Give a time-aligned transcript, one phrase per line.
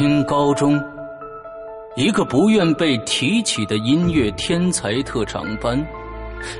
[0.00, 0.82] 新高中，
[1.94, 5.78] 一个不愿被提起的音乐天才特长班，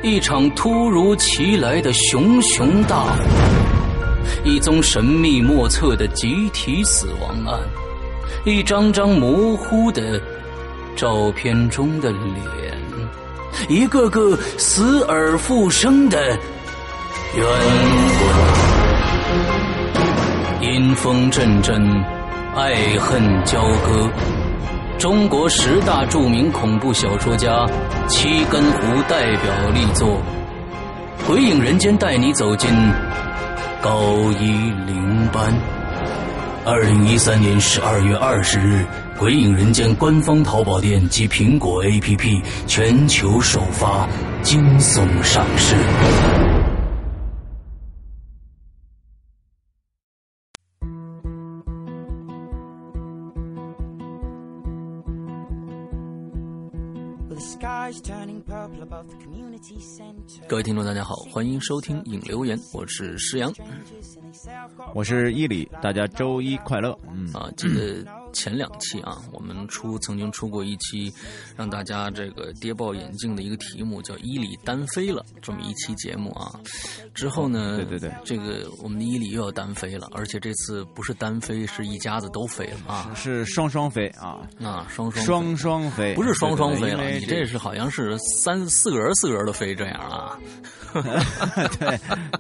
[0.02, 3.24] 一场突如其来的熊熊大火，
[4.44, 7.58] 一宗神秘莫测的集体死亡案，
[8.44, 10.20] 一张张模糊的
[10.94, 12.78] 照片中的脸，
[13.70, 16.38] 一个个死而复生的
[17.38, 17.46] 冤
[20.60, 22.19] 魂，阴风阵阵。
[22.60, 24.10] 爱恨交割，
[24.98, 27.66] 中国十大著名恐怖小说家
[28.06, 30.08] 七根胡代表力作
[31.26, 32.70] 《鬼影人间》，带你走进
[33.80, 34.02] 高
[34.38, 34.46] 一
[34.86, 35.54] 零班。
[36.66, 38.84] 二零一三年十二月二十日，
[39.18, 44.06] 《鬼影人间》官方淘宝店及苹果 APP 全球首发
[44.42, 46.49] 惊悚上市。
[60.46, 63.50] 各位听众，大家好，欢迎收听影留言，我是石阳，
[64.94, 66.98] 我是伊里，大家周一快乐。
[67.10, 67.32] 嗯。
[67.32, 71.12] 啊，记得前两期啊，我们出曾经出过一期
[71.56, 76.58] 让大家这个跌爆眼镜的一个题目，叫“伊里单飞了”这么一期节目啊。
[77.14, 90.38] 之后呢，对对对，这个我们的伊里又要单飞了，而且这次不是单飞，是一家子都飞了啊，是双双飞啊，啊双双双双飞，不是双双飞了，你这是好像是三四个人四个人的飞这样啊。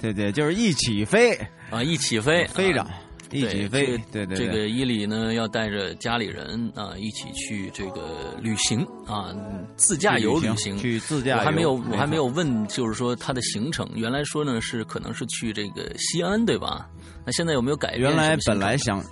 [0.00, 1.38] 对对对，就是一起飞。
[1.70, 2.84] 啊，一起飞， 飞着
[3.30, 3.98] 一起飞。
[4.12, 9.34] 对对，这个伊里呢要带着家里人啊一起去这个旅行啊，
[9.76, 10.76] 自驾游旅行。
[10.78, 13.88] 去自驾游，我还没有我还没有问，就是说他的行程。
[13.94, 16.88] 原来说呢是可能是去这个西安，对吧？
[17.24, 18.02] 那现在有没有改变？
[18.02, 19.02] 原来本来想，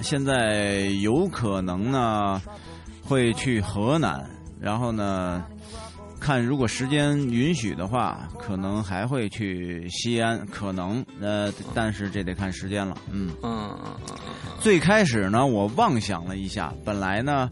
[0.00, 2.40] 现在有可能呢
[3.02, 4.28] 会去河南，
[4.60, 5.44] 然后呢。
[6.20, 12.96] 看，如果时间允许的话，可能还会去西安，可能呃，但是这得看时间了。
[13.10, 14.16] 嗯嗯嗯嗯。
[14.60, 17.48] 最开始呢，我妄想了一下，本来呢，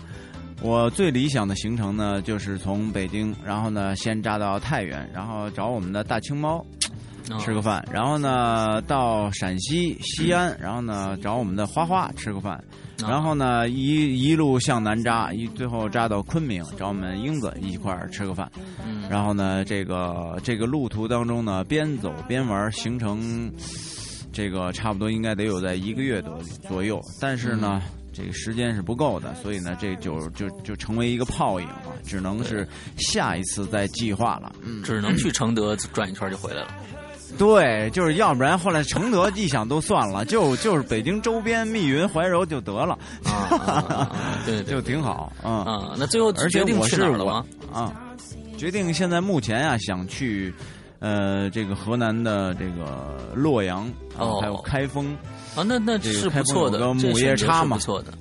[0.60, 6.64] 我最理想的行程呢，就是从北京，然后呢，先扎到太原，然后找我们的大青猫
[7.40, 12.62] 吃个饭，然后呢，到陕西西安，然后呢，找我们的花花吃个饭。
[12.98, 18.50] 然后呢，一一路向南扎，一最后扎到昆明，找我们英子一块儿吃个饭。
[18.86, 19.04] 嗯。
[19.10, 23.52] 然后呢，这个这个路途当中呢，边走边玩，行程
[24.32, 27.00] 这个差不多应该得有在一个月多左右。
[27.20, 34.54] 但是呢，这个时间是不够的，所以呢，这就就就成为一个泡影了，只能是下一次再计划了。
[34.62, 34.82] 嗯。
[34.82, 36.74] 只能去承德转一圈就回来了。
[37.38, 44.10] 对，就是要不然后来承德一想都算了，就就是北京周边密云怀柔就得了， 啊，
[44.46, 47.44] 对，就挺好，嗯啊，那最后决定去哪儿了吗？
[47.72, 47.92] 啊，
[48.56, 50.52] 决定现在目前啊想去，
[50.98, 53.86] 呃，这个河南的这个洛阳，
[54.18, 55.14] 哦，还有开封，
[55.54, 58.12] 啊，那那是不错的，母夜叉嘛，不错的，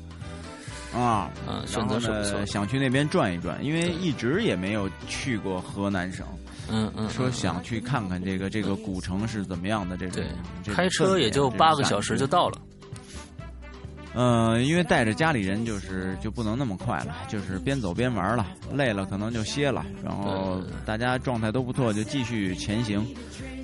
[0.97, 6.25] 啊，嗯，选择是不错，想去那边转一转，因为一直也没有去过河南省。
[6.69, 10.23] 嗯嗯，说想去看看这个这个古城是怎么样的这种，
[10.73, 12.57] 开车也就八个小时就到了。
[14.17, 23.05] 嗯，因为带着家里人就是就不能那么快了，就是边走边玩了，累了可能就歇了，然后大家状态都不错，就继续前行，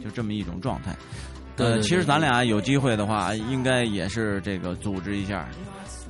[0.03, 0.93] 就这么一种状态。
[1.55, 5.47] 呃，其实咱俩有机会的话，应该也是这个组织一下。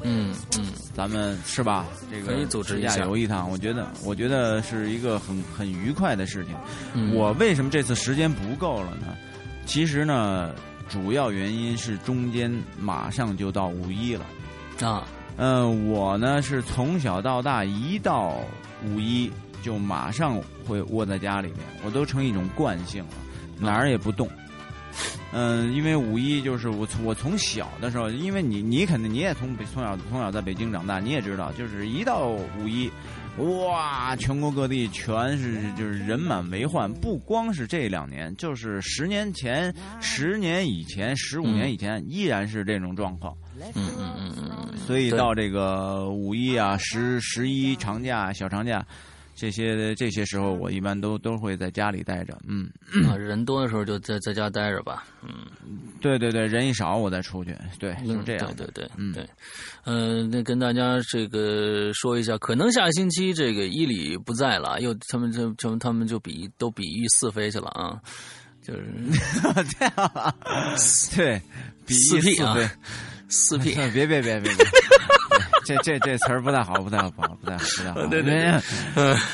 [0.03, 1.85] 嗯嗯，咱们是吧？
[2.09, 6.56] 这个可以组织一下游一趟，我觉得我觉得是一个很很愉快的事情。
[6.94, 9.16] 嗯，我为什么这次时间不够了呢？
[9.66, 10.53] 其实呢，
[10.90, 14.25] 主要原因是中间马上就到五一了
[14.81, 15.07] 啊。
[15.38, 18.38] 嗯，我呢是从小到大一到
[18.84, 23.11] 五一就马上会窝在家里面，我都成一种惯性了，
[23.59, 24.28] 哪儿也不动。
[25.34, 32.91] 嗯，因为五一就是我从我从小的时候，因为你你肯定你也从从小从小在北京长大，你也知道，就是一到五一，
[33.38, 43.35] 哇，全国各地全是就是人满为患，不光是这两年，就是十年前、十年以前、十五年以前，依然是这种状况。
[43.76, 48.85] 嗯嗯嗯嗯，所以到这个五一啊、十十一长假、小长假。
[49.41, 52.70] 这些这些时候，我一般都都会在家里待着，嗯，
[53.09, 55.47] 啊，人多的时候就在在家待着吧，嗯，
[55.99, 59.28] 对对对，人一少我再出去，对，是这样，对对对，嗯对，
[59.85, 67.99] 嗯，那跟大家这个说一下，可能下星期这个伊里不在了，又他们就就他们就比都比喻四飞去了啊，
[68.61, 68.85] 就是
[69.79, 70.35] 这样，
[71.16, 71.41] 对，
[71.87, 72.70] 比翼四飞，
[73.28, 74.52] 四 P，别别别别别。
[75.66, 77.58] 这这这词儿不太好，不太好，不太好，不太
[77.93, 78.05] 好。
[78.08, 78.52] 对对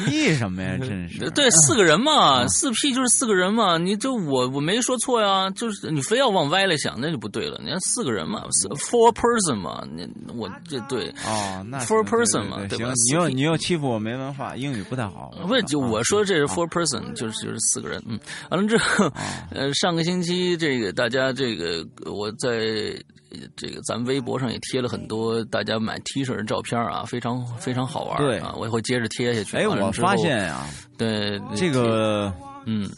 [0.06, 0.78] ，P 什么呀？
[0.80, 1.30] 真是。
[1.32, 3.78] 对，四个人嘛，四 P 就是四个人嘛。
[3.78, 7.60] 你就我我没说错呀，就是你非要往歪了想，那就不对了。
[7.64, 8.44] 你看四个人嘛
[8.76, 12.92] ，four person 嘛，那我这对哦，那 four person 嘛，对吧？
[13.08, 15.32] 你又你又欺负我没文化，英语不太好。
[15.48, 18.02] 不是，就我说这是 four person，就是就是四个人。
[18.08, 18.20] 嗯，
[18.50, 19.12] 完了之后，
[19.52, 22.96] 呃，上个星期这个大家这个我在。
[23.56, 28.18] 这个咱微博上也贴了很多大家买 T 恤的照片啊，非常非常好玩。
[28.18, 29.58] 对啊，我也会接着贴下去。
[29.58, 30.66] 哎，我发现呀，
[30.98, 32.34] 对这个，
[32.66, 32.90] 嗯，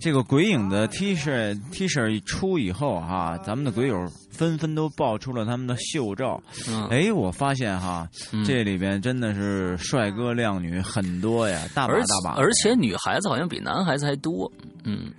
[0.00, 3.96] 这个鬼影的 T 恤 T 恤一出以后哈，咱们的鬼友
[4.30, 6.42] 纷纷都爆出了他们的秀照。
[6.90, 8.08] 哎，我发现哈，
[8.44, 12.34] 这里边真的是帅哥靓女很多呀，大把大把。
[12.34, 14.50] 而且女孩子好像比男孩子还多。
[14.84, 15.12] 嗯。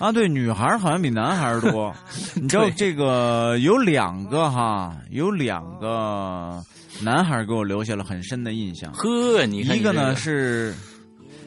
[0.00, 1.94] 啊，对，女孩好像比男孩多。
[2.34, 6.64] 你知道这个有两个哈，有两个
[7.02, 8.90] 男孩给我留下了很深的印象。
[8.94, 10.74] 呵，你看，一个呢是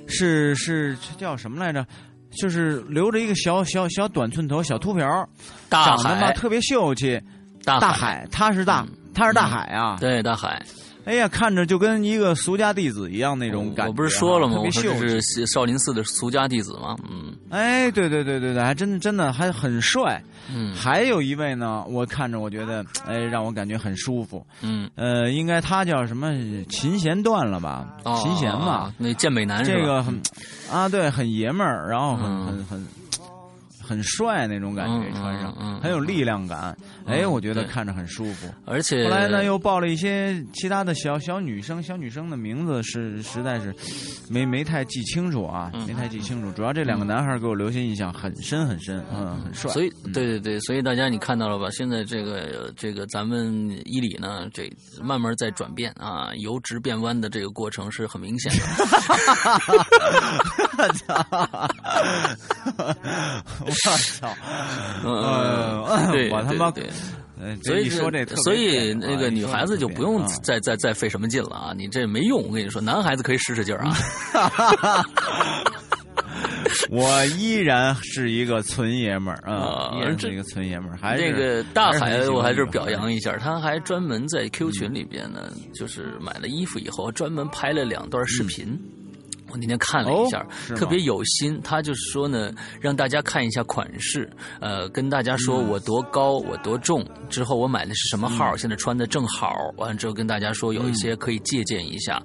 [0.07, 1.85] 是是叫什么来着？
[2.41, 5.07] 就是留着一个小小小短寸头、小秃瓢，
[5.69, 7.19] 长得嘛特别秀气。
[7.63, 8.85] 大海，他是大，
[9.15, 9.97] 他是大海啊。
[9.99, 10.61] 对，大海。
[11.05, 13.87] 哎呀，看着就跟一个俗家弟子一样那种感觉。
[13.87, 14.57] 我不是说了吗？
[14.59, 16.95] 我说这是少林寺的俗家弟子吗？
[17.09, 17.35] 嗯。
[17.49, 20.21] 哎，对对对对对，还真真的还很帅。
[20.53, 20.73] 嗯。
[20.73, 24.45] 还有一位呢，我看着我觉得，哎，让我感觉很舒服。
[24.61, 24.89] 嗯。
[24.95, 26.31] 呃，应该他叫什么？
[26.69, 27.87] 琴弦断了吧？
[28.21, 28.93] 琴弦嘛。
[28.97, 30.19] 那健美男这个很
[30.71, 32.87] 啊，对，很爷们儿，然后很很很。
[33.85, 36.75] 很帅那种感觉，穿上嗯很有力量感。
[37.05, 38.47] 哎，我觉得看着很舒服。
[38.65, 43.73] 而且后来呢，又报了一些其他的小小女生、小女生的名字，是实在是
[44.29, 46.51] 没没太记清楚啊，没太记清楚。
[46.51, 49.71] 主要这两个男孩给我留下印象很深很深，嗯，很帅。
[49.71, 51.69] 所以，对对对，所以大家你看到了吧？
[51.71, 54.69] 现在这个这个咱们伊里呢，这
[55.01, 58.59] 慢慢在转变啊，由直变弯的这个过程是很明显的。
[60.77, 61.13] 我操！
[63.65, 63.71] 我
[64.19, 64.33] 操！
[65.03, 65.81] 嗯，
[66.31, 66.71] 我他妈，
[67.63, 71.73] 所以说这，所以那个女孩子就不用再再再费什么劲了啊！
[71.75, 73.97] 你这没用，我跟你说，男孩子可以使使劲儿啊。
[76.89, 80.97] 我依然是一个纯爷们儿啊，依然是一个纯爷们儿。
[81.01, 88.79] 还是这个大海，我还是表扬一下，他还专门在 Q 群里边呢，就是买了衣服以后，专门拍了两段视频。
[89.53, 90.43] 我那天看了一下，
[90.75, 91.61] 特别有心。
[91.63, 92.51] 他就是说呢，
[92.81, 94.27] 让大家看一下款式，
[94.59, 99.53] 呃，跟大家说我多高，我多重，之后我买的是什么号，现在穿的正好。
[99.77, 102.19] 完了之后跟大家说有一些可以借鉴一下，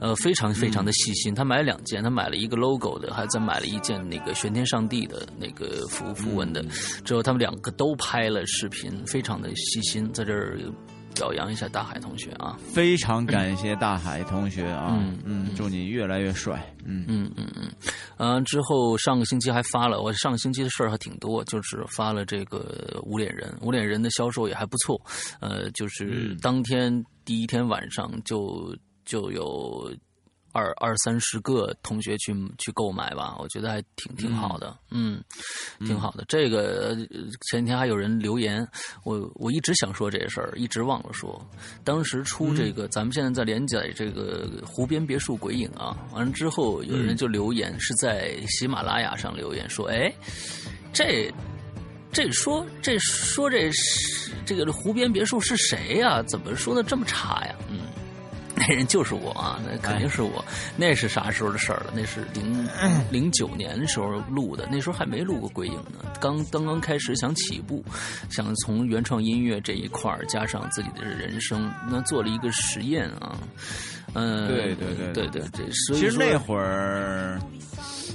[0.00, 1.34] 呃，非常非常的细心。
[1.34, 6.64] 他买了两件，他买了一个 logo 的，还再买了一件那个玄天上帝的那个符符文的。
[7.04, 10.58] 之后他们两个都拍了视频，非常的细心，在这儿。
[11.14, 12.58] 表扬一下大海同学啊！
[12.72, 14.96] 非常感谢大海同学啊！
[14.98, 16.74] 嗯嗯，祝你越来越帅！
[16.84, 17.70] 嗯嗯嗯嗯，
[18.16, 25.00] 嗯，之后上个星期还发了，我上个星期的事儿还挺多，就是发了这个无脸人，无脸人的销售也还不错，
[25.40, 29.92] 呃，就是当天第一天晚上就就有。
[30.52, 35.22] 二二三十个同学去去购买吧，我觉得还挺挺好的，嗯，
[35.86, 36.24] 挺好的。
[36.28, 36.94] 这个
[37.50, 38.66] 前几天还有人留言，
[39.04, 41.40] 我我一直想说这事儿，一直忘了说。
[41.84, 50.12] 当时出这个，咱们现在在连载这个《湖边别墅鬼影》啊，完了之后有人就留言，是在喜马拉雅上留言说：“哎，
[50.92, 51.32] 这
[52.12, 53.70] 这说这说这
[54.44, 56.22] 这个湖边别墅是谁呀？
[56.24, 57.80] 怎么说的这么差呀？”嗯。
[58.60, 60.44] 那人就是我啊，那肯定是我。
[60.76, 61.92] 那是啥时候的事儿了？
[61.94, 62.68] 那是零
[63.10, 67.82] 零九年的时候录的，那时候还没录过鬼影呢，刚刚刚开始想起步，
[68.28, 73.38] 想从原创音乐这一块儿加上自己的人生，那做了一个实验啊。
[74.12, 75.70] 嗯，对对对对对对。
[75.94, 77.40] 其实那会儿，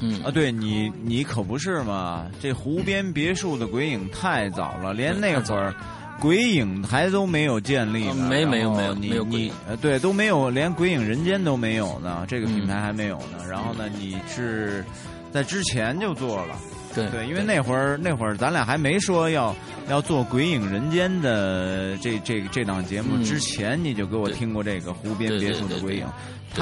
[0.01, 5.73] 嗯啊，对你你可不是嘛，这湖边别墅的鬼影太早了，连那会儿。
[6.19, 13.45] 鬼影还都没有建立呢，没没有没有你你呃对都没有，连鬼影人间都没有呢，这个品牌还没有呢。
[13.49, 14.83] 然后呢，你是
[15.31, 16.55] 在之前就做了，
[16.93, 19.55] 对对，因为那会儿那会儿咱俩还没说要
[19.89, 26.05] 要做鬼影人间的这这这档节目之前，你就给我听过这个湖边别墅的鬼影。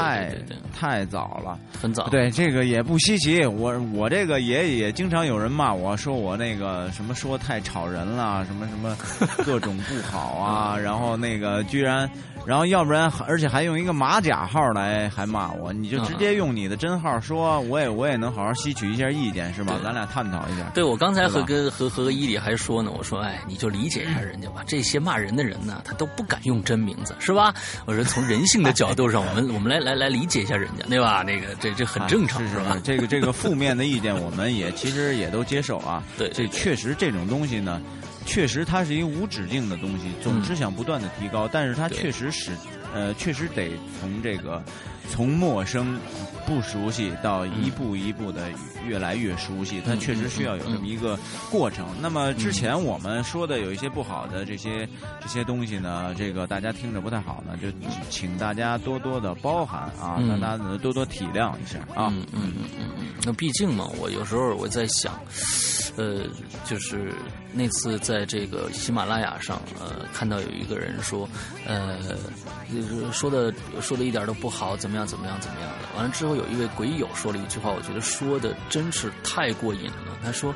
[0.01, 0.35] 太
[0.77, 2.07] 太早了，很早。
[2.09, 3.45] 对，这个也不稀奇。
[3.45, 8.95] 我我这个也也经常有人骂我说我那个什么说太吵人了，什么什么
[9.45, 10.77] 各种不好啊。
[10.77, 12.09] 然后那个居然
[12.45, 19.79] 然后要不然而且还用一个马甲号来还骂我，你就直接用你的真号说，我也我也能好好吸取一下意见，是吧？
[19.83, 20.69] 咱俩探讨一下。
[20.73, 27.53] 对，我刚才和跟和和伊里还说呢，我说，哎，你就理解一下人家吧，这些骂人的人呢，他都不敢用真名字，是吧？
[27.85, 31.23] 我说从人性的角度上，我们 我们来来来理解一下人家，对吧？
[31.23, 32.79] 那个这这很正常，是吧？
[32.83, 36.03] 这个这个负面的意见，我们也其实也都接受啊。
[36.17, 37.81] 对，这确实这种东西呢。
[38.25, 42.51] 确实，它是一个无止境的东西，总是想不断的提高，但是它确实使，
[42.93, 44.63] 呃，确实得从这个
[45.09, 45.99] 从陌生、
[46.45, 48.49] 不熟悉到一步一步的
[48.87, 51.17] 越来越熟悉，它确实需要有这么一个
[51.51, 51.85] 过程。
[52.01, 54.87] 那么之前我们说的有一些不好的这些
[55.21, 57.67] 这些东西呢，这个大家听着不太好呢，就
[58.09, 62.07] 请大家多多的包涵啊，大家多多体谅一下啊。
[62.11, 65.13] 嗯嗯嗯嗯嗯，那毕竟嘛，我有时候我在想。
[65.95, 66.23] 呃，
[66.65, 67.13] 就是
[67.53, 71.29] 那次在这个喜马拉雅上，呃，看到有一个人说，
[71.67, 71.99] 呃，
[73.11, 75.87] 说的说的一点都不好，怎么样怎么样怎么样的。
[75.95, 80.17] 完了之后，有一位鬼友说了一句话，我觉得说的真是太过瘾了。
[80.23, 80.53] 他说：“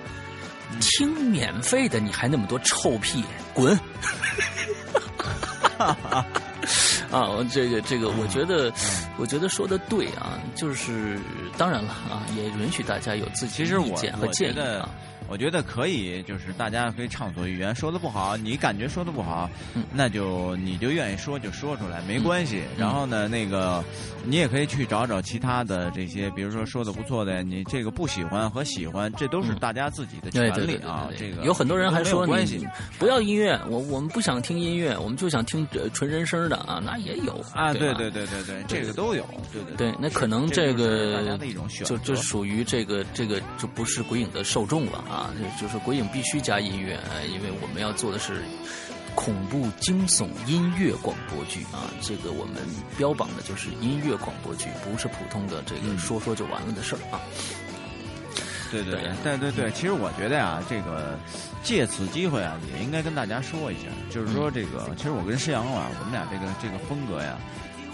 [0.80, 3.78] 听免费的，你还那么多臭屁，滚！”
[7.12, 8.74] 啊，这个这个，我觉得，
[9.18, 11.20] 我觉得说的对啊，就是
[11.58, 14.90] 当然了啊，也允许大家有自己的意见和建议啊。
[15.30, 19.50] 我觉得可以，就是大家可以畅所欲言，说的不好，你感觉说的不好，
[19.94, 22.62] 那就你就愿意说就说出来，没关系。
[22.78, 23.84] 然后呢，那个
[24.26, 31.10] 你也可以去找找其他的这些，比如说说的不错的，你这个不喜欢和喜欢，这都是大家自己的权利啊。
[31.18, 32.66] 这个有很多人还说你
[33.00, 37.74] 不要音乐，我我们不想听音乐，我们就想听纯人声的啊，那也有啊。
[37.74, 39.26] 对对对对对，这个都有。
[39.52, 41.38] 对对对，那可能这个
[41.84, 45.17] 就就就属于这个这个就不是鬼影的受众了啊。
[45.18, 48.44] 啊，就是鬼影必须加音乐，因为我们要做的是
[49.16, 51.90] 恐怖惊悚音乐广播剧啊。
[52.02, 52.56] 这个我们
[52.96, 57.20] 标榜的就是音乐广播剧，不是普通的这个说说就完了的事儿啊。
[58.70, 61.18] 对对对对对对，其实我觉得啊，这个
[61.64, 67.40] 借此机会啊，也应该跟大家说一下，就是说这个，其实我跟施阳啊，我们俩这个这个风格呀，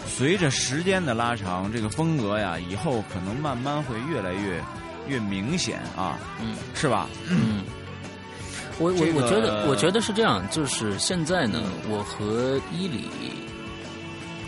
[0.06, 4.62] 随着时间的拉长，这个风格呀，以后可能慢慢会越来越。
[5.08, 7.10] 越明显啊，嗯，是吧？
[7.30, 7.64] 嗯，
[8.80, 13.10] 我我我觉得我觉得是这样，就是现在呢，我和伊里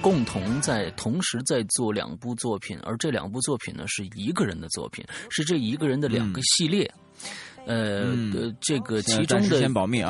[0.02, 6.92] 共同在同时在做两部作品，而这两部作品呢是一个人的作品，是这一个人的两个系列。
[7.66, 9.68] 呃呃，这个其中的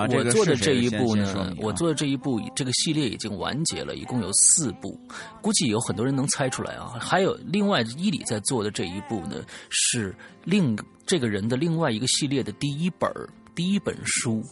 [0.10, 5.00] 我做的这一部呢，我做的这一部这个系列已经完结了，一共有四部，
[5.42, 6.98] 估计有很多人能猜出来啊。
[7.00, 13.10] 还有另外伊里在做的这一部呢，是另这个人的另外一个系列的第一本
[13.56, 14.44] 第一本书。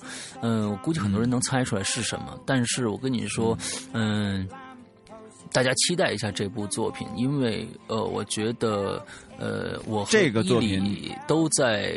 [0.41, 3.57] 嗯，我估计很多人能猜出来是什么，但是我跟你说，
[3.91, 4.47] 嗯，
[5.51, 9.05] 大家期待一下这部作品，因为呃，我觉得
[9.37, 11.93] 呃，我和伊里都在。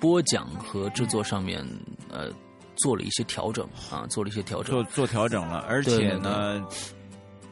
[0.00, 1.64] 播讲和制作上面，
[2.10, 2.30] 呃，
[2.76, 5.64] 做了一些调整啊，做了一些调整，做做调整了。
[5.68, 6.64] 而且呢，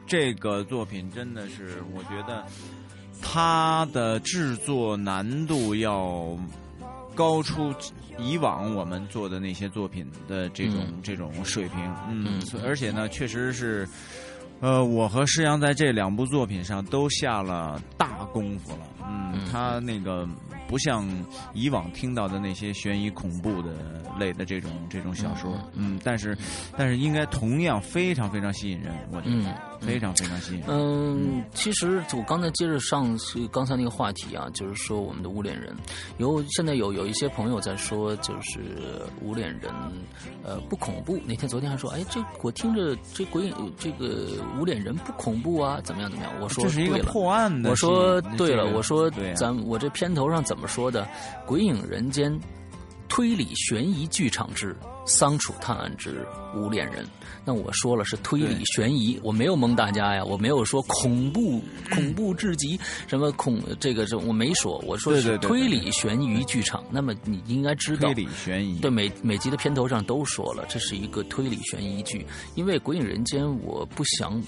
[0.06, 2.44] 这个作品真的是，我觉得
[3.20, 6.38] 它的制作难度要
[7.14, 7.74] 高出
[8.18, 11.94] 以往我们做的那些作品的这种这种水平。
[12.08, 13.88] 嗯，而且呢，确实是，
[14.60, 18.78] 呃，我和施阳在这两部作品上都下了大功夫了。
[19.06, 20.28] 嗯，他那个。
[20.68, 21.06] 不像
[21.54, 26.36] 以往听到的那些悬疑恐怖的类的这种这种小说，嗯，但是
[26.76, 30.62] 但是应该同样非常非常吸引人，我觉得非常非常吸引。
[30.66, 33.16] 嗯，其实我刚才接着上
[33.52, 35.72] 刚才那个话题啊，就是说我们的无脸人，
[36.18, 38.60] 有现在有有一些朋友在说，就是
[39.22, 39.72] 无脸人
[40.42, 41.16] 呃不恐怖。
[41.24, 46.32] 那天昨天还说，哎，这我听着这鬼影这个无脸人不恐怖啊，怎么样怎么样？
[46.40, 47.70] 我说这是一个破案的。
[47.70, 51.02] 我说对了，我说咱我这片头上怎怎么说的？
[51.44, 52.32] 《鬼影人间》
[53.10, 54.74] 推理悬疑剧场之
[55.04, 57.06] 桑楚探案之无脸人。
[57.46, 61.62] 那我说了是推理悬疑，我没有蒙大家呀，我没有说恐怖
[61.94, 62.76] 恐怖至极，
[63.06, 66.82] 什么恐这个这我没说，我说是推理悬疑剧场。
[66.90, 72.26] 那么你应该知道，推理悬疑对每每集的片头上都说了，这是一个推理悬疑剧。
[72.56, 74.42] 因为《鬼影人间》，我不想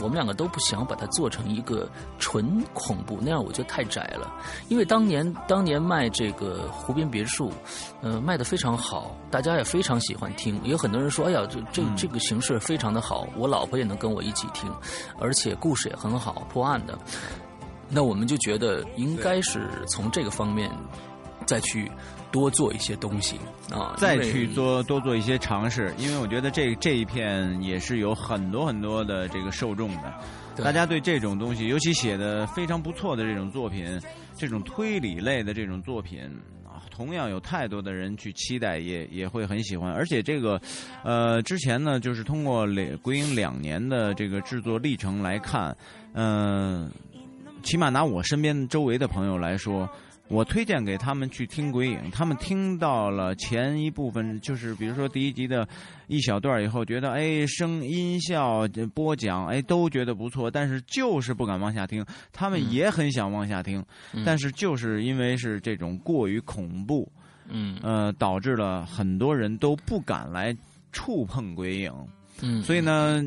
[0.00, 1.86] 我们两个都不想把它做成一个
[2.18, 4.34] 纯恐怖，那样我觉得太窄了。
[4.70, 7.52] 因为当年当年卖这个湖边别墅，
[8.00, 12.37] 呃，卖的非常好，大家也非常喜欢听，有很多人说，哎呀，这这这个形。
[12.40, 14.70] 是非常的好，我老婆也能跟我一起听，
[15.20, 16.98] 而且故事也很好，破案的。
[17.88, 20.70] 那我们就觉得应该是从这个方面
[21.46, 21.90] 再去
[22.30, 23.40] 多做一些东西
[23.72, 30.14] 啊，再去多多做一些尝试，因为我觉得这这一片也是有很多很多的这个受众的。
[30.62, 33.98] 大家对这种东西，尤其写的非常不错的这种作品，
[34.36, 36.57] 这种推理类的这种作品啊，
[36.98, 39.92] 同样有太多的人去期待，也也会很喜欢。
[39.92, 40.60] 而且这个，
[41.04, 45.76] 呃，之前呢，就是通过两归影两年的这个制作历程来看，
[46.12, 46.90] 嗯，
[47.62, 49.88] 起码拿我身边周围的朋友来说。
[50.28, 55.66] 我推荐给他们去听鬼影，他们听到了前一部分，就是比如说第一集的
[56.06, 62.04] 一小段以后，觉得哎声音效播讲哎都觉得不错，但是就是不敢往下听。
[62.32, 63.84] 他们也很想往下听，
[64.24, 67.10] 但是就是因为是这种过于恐怖，
[67.48, 70.54] 嗯呃，导致了很多人都不敢来
[70.92, 71.92] 触碰鬼影。
[72.40, 73.20] 嗯，所以呢，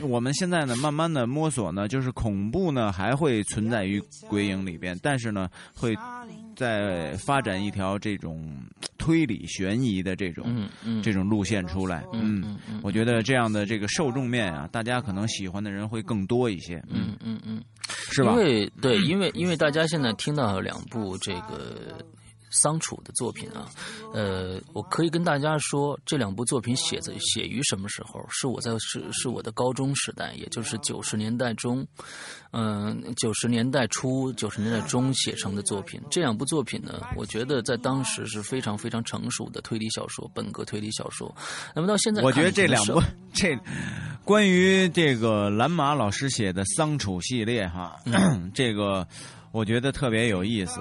[0.00, 5.94] 我们现在呢，慢慢的摸索呢，就是恐怖呢还会存在于鬼影里边，但是呢，会
[6.56, 8.46] 在发展一条这种
[8.98, 10.68] 推理悬疑的这种
[11.02, 12.04] 这种路线出来。
[12.12, 16.82] 嗯，我觉得这样的这个受众面啊，大家可能喜欢的人会更多一些。
[16.88, 17.62] 嗯嗯嗯，
[18.10, 18.32] 是吧？
[18.32, 21.98] 因为对， 因为因为大家现在听到两部这个。
[22.54, 23.68] 桑楚的作品啊，
[24.14, 28.24] 呃，我可以跟大家说，这两部作品写在写于什么时候？
[28.30, 31.84] 是我在是是我的高中时代，也就是九十年代中，
[32.52, 36.00] 嗯，九十年代初、九十年代中写成的作品。
[36.10, 41.34] 这两部作品呢，我觉得在当时是非常非常成熟的推理小说，本格推理小说。
[41.74, 43.02] 那么到现在，我觉得这两部
[43.34, 43.58] 这
[44.24, 47.96] 关于这个蓝马老师写的桑楚系列哈，
[48.54, 49.06] 这个。
[49.54, 50.80] 我觉得特别有意思，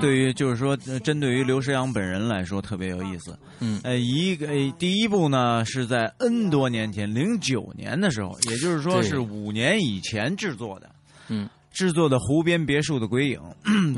[0.00, 3.38] 对于就是说，针对于刘诗阳本人来说特别有意思。
[3.60, 10.90] 嗯，呃，一个第一部呢是在 N 多年前，零九年的时候，也就是说是五年以前制作的。
[11.28, 13.40] 嗯，制作的《湖边别墅的鬼影》，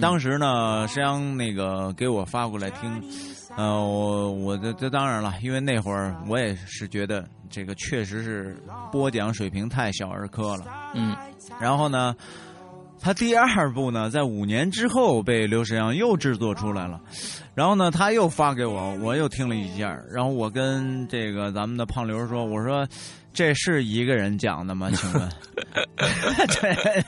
[0.01, 3.03] 当时呢，诗阳那个给我发过来听，
[3.57, 8.55] 呃，我我这这当然了，因为那会儿我也是觉得这个确实是
[8.93, 10.67] 播讲水平太小儿科了。
[10.95, 11.17] 嗯，
[11.59, 12.15] 然后呢。
[13.01, 17.01] 他第二部呢，在五年之后被刘世阳又制作出来了，
[17.55, 22.87] 然后呢，他又发给我，我又听了一下，然后我跟这个咱们的胖刘说：“我说
[23.33, 24.91] 这是一个人讲的吗？
[24.91, 25.29] 请问？
[26.61, 27.05] 对，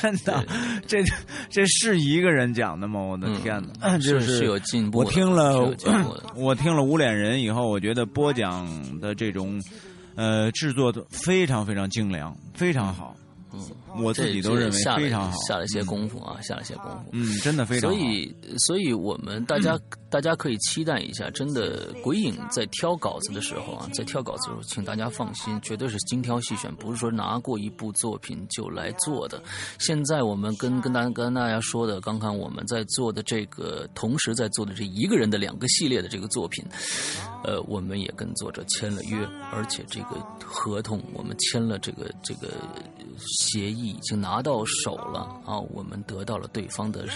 [0.00, 0.44] 真的，
[0.86, 1.02] 这
[1.48, 3.00] 这是一个人讲的吗？
[3.00, 4.98] 我的天哪，就是有进步。
[4.98, 5.74] 我听了，
[6.36, 8.66] 我听了《无脸人》以后，我觉得播讲
[9.00, 9.60] 的这种
[10.16, 13.16] 呃制作的非常非常精良，非常好。”
[13.56, 13.60] 嗯，
[14.02, 17.10] 我自己都认为非常好，下了些功夫啊，下了些功夫。
[17.12, 17.96] 嗯，真的非常好。
[17.96, 19.78] 所以，所以我们大家
[20.10, 29.42] 大家可以期待一下，真的鬼影在挑稿子的时候啊，在挑稿子的时候，请大家放心，绝对是精挑细选，不是说拿过一部作品就来做的。
[29.78, 36.64] 现在我们跟跟大跟大家说的，刚刚我们在做的这个，同时在做的这一个人的两个系列的这个作品，
[37.44, 39.18] 呃，我们也跟作者签了约，
[39.52, 42.48] 而且这个合同我们签了这个这个。
[43.26, 45.58] 协议已经拿到手了啊！
[45.58, 47.06] 我们得到了对方的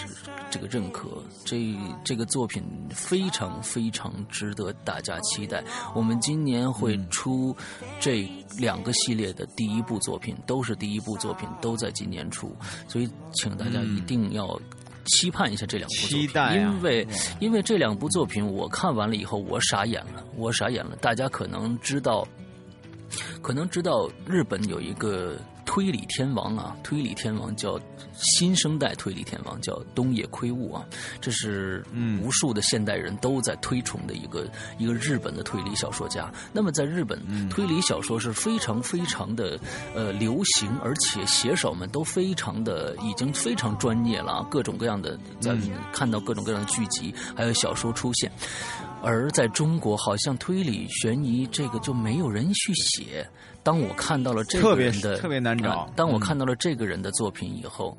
[0.49, 1.09] 这个认可，
[1.43, 5.63] 这这个作品非常非常值得大家期待。
[5.95, 7.55] 我们今年会出
[7.99, 12.55] 这两个系列的第一部作品，都是第一部作品，都在今年出，
[12.87, 14.59] 所以请大家一定要
[15.05, 17.07] 期盼一下这两部作品，因为
[17.39, 20.95] 因为这两部作品我看完了以后，我傻眼了，我傻眼了。
[20.97, 22.27] 大家可能知道，
[23.41, 25.37] 可能知道日本有一个。
[25.65, 27.79] 推理天王啊，推理天王叫
[28.15, 30.83] 新生代推理天王叫东野圭吾啊，
[31.21, 31.85] 这是
[32.23, 34.47] 无数的现代人都在推崇的一个
[34.79, 36.33] 一个日本的推理小说家。
[36.51, 39.59] 那么在日本，推理小说是非常非常的
[39.93, 45.55] 呃流行，而且写手们都非常的已经非常专业了，各种各样的在
[45.93, 48.31] 看到各种各样的剧集还有小说出现。
[49.01, 53.27] 而在中国，好像推理悬疑这个就没有人去写。
[53.63, 57.97] 当我看到了这个人的特别难找，当我看到了这个人的作品以后，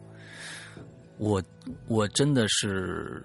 [1.18, 1.42] 我
[1.86, 3.22] 我真的是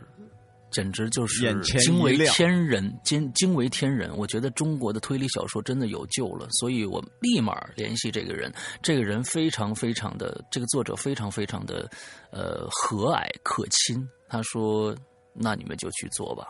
[0.71, 4.15] 简直就是惊为天人，惊惊为天人。
[4.17, 8.51] 我觉得中国的推理小说真的有救了，所以我立马联系这个人。
[8.81, 11.89] 这个人非常非常的，这个作者非常非常的
[12.31, 14.05] 呃和蔼可亲。
[14.27, 14.95] 他说
[15.33, 16.47] ：“那你们就去做吧。”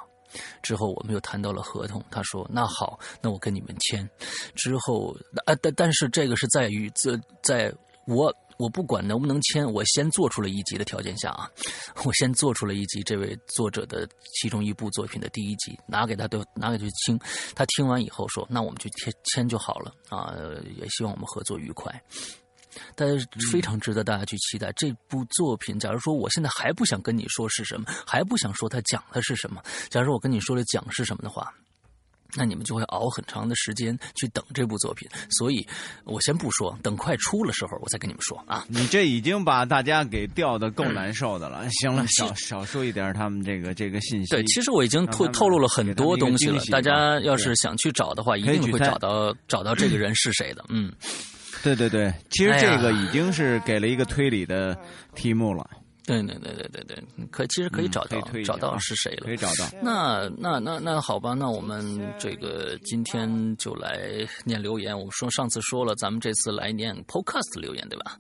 [0.62, 4.08] 之后我们又谈到了合同，他说：“那好，那我跟你们签。”
[4.56, 7.74] 之后，啊，但但是这个是在于这在
[8.08, 11.50] 我我不管能不能签，我先做出了一集的条件下啊，
[12.06, 17.20] 我先做出了一集这位作者的其中一部作品的第一集，拿给他都拿给他听，
[17.56, 20.34] 他听完以后说：“那我们就签签就好了啊，
[20.78, 21.94] 也希望我们合作愉快。”
[22.96, 23.12] 大家
[23.52, 25.80] 非常值得大家去期待这部作品。
[25.80, 31.54] 假如说我现在还不想跟你说是什么，还不想说它讲的是什么，假如说我跟你说了讲是什么的话。
[32.38, 35.66] 那你们就会熬很长的时间去等这部作品，所以
[36.04, 38.66] 我先不说，等快出了时候我再跟你们说啊。
[38.68, 41.66] 你这已经把大家给吊的够难受的了。
[41.70, 44.32] 行了，少少说一点他们这个这个信息。
[44.32, 46.62] 对，其实我已经透透露了很多东西了。
[46.70, 50.66] 大家要是想去找的话，一定会找到找到这个人是谁的。
[50.68, 50.92] 嗯，
[51.66, 54.78] 对对对，其实这个已经是给了一个推理的
[55.16, 55.68] 题目了。
[56.06, 59.66] 对对对对对对，可其实可以找到找到是谁了，可以找到。
[59.82, 64.00] 那那那那好吧，那我们这个今天就来
[64.44, 64.96] 念留言。
[64.96, 68.16] 我说上次说了，咱们这次来念 Podcast 留言，对吧？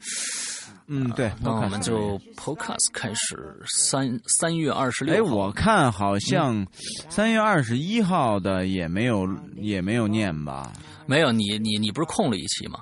[0.87, 1.31] 嗯，对。
[1.39, 3.55] 那我们就 Podcast 开始。
[3.67, 5.13] 三三月二十六。
[5.13, 6.65] 哎，我看好像
[7.07, 10.73] 三月二十一号的也没有也没有念吧？
[11.05, 12.79] 没有，你你你不是空了一期吗？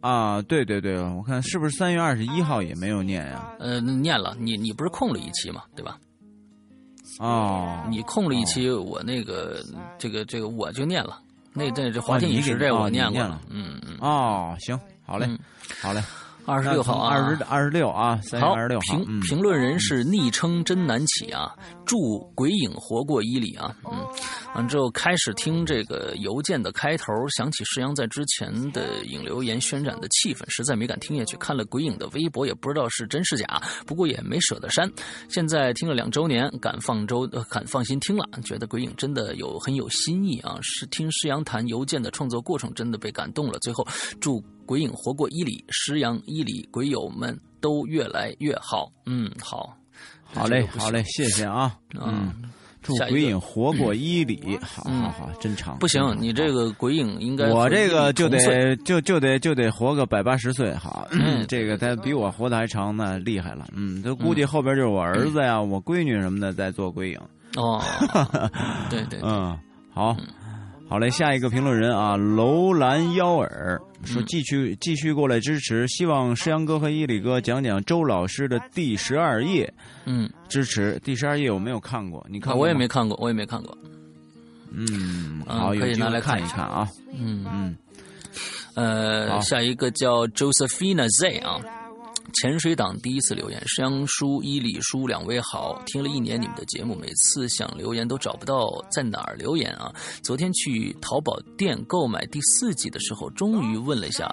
[0.00, 3.52] 啊，对对对，我看是不是三月二十一号也没有念呀？
[3.58, 5.98] 呃，念了，你你不是空了一期嘛，对吧？
[7.18, 9.64] 哦，你空了一期，我那个
[9.98, 11.18] 这个这个我就念了，
[11.52, 13.96] 那那这华天饮食这我念过了，嗯嗯。
[14.00, 15.26] 哦，行，好嘞，
[15.80, 16.02] 好嘞。
[16.46, 18.96] 二十六号啊，二十二十六啊，三月二十六号。
[18.96, 21.52] 评评论人是昵称真难起啊，
[21.84, 24.06] 祝鬼影活过伊犁啊，嗯，
[24.54, 31.36] 完之后开始听这个邮件的开头，想起石阳在之前的影留言渲染的气氛，实在没敢听下去。
[31.38, 34.88] 看了鬼影的微博，也不知道是真是假，不过也没舍得删。
[35.28, 40.56] 现在听了两周年，敢放周敢放心听了，觉得鬼影真的有很有新意啊。
[40.62, 43.58] 是听石阳谈邮件的创作过程，真的被感动了。
[43.58, 43.84] 最后
[44.20, 44.40] 祝。
[44.66, 48.92] 鬼影活过伊犁，石羊伊犁鬼友们都越来越好。
[49.06, 49.74] 嗯，好，
[50.24, 51.74] 好嘞，好嘞，谢谢啊。
[51.94, 52.32] 嗯，
[52.82, 54.58] 祝鬼影活过伊犁。
[54.60, 55.78] 好好好，真长。
[55.78, 60.74] 不行，你这个鬼影应该我这个就得就就得就得活个百八十岁。
[60.74, 61.08] 好，
[61.48, 63.66] 这个他比我活的还长，那厉害了。
[63.72, 67.20] 嗯，他估计后边就是我儿子呀、我闺女什么的在做鬼影。
[67.56, 67.80] 哦，
[68.90, 69.58] 对对，嗯，
[69.90, 70.14] 好。
[70.88, 79.72] 好嘞，下一个评论人啊，楼兰幺儿说继续继续过来支持，希望诗阳哥和伊里哥讲讲周老师的第十二页。
[80.04, 83.76] 嗯，支持第十二页我没有看过，你看我也没看过，我也没看过。
[84.70, 86.88] 嗯，好，可以拿来看一看啊。
[87.12, 87.76] 嗯嗯，
[88.74, 91.60] 呃，下一个叫 Josephina Z 啊。
[92.42, 99.90] 潜水党第一次留言，香叔、伊里叔两位好，听了一年你们的节目，每次想留言都找不到在哪儿留言啊。
[100.22, 104.30] 昨天去淘宝店购买第四季的时候，终于问了一下，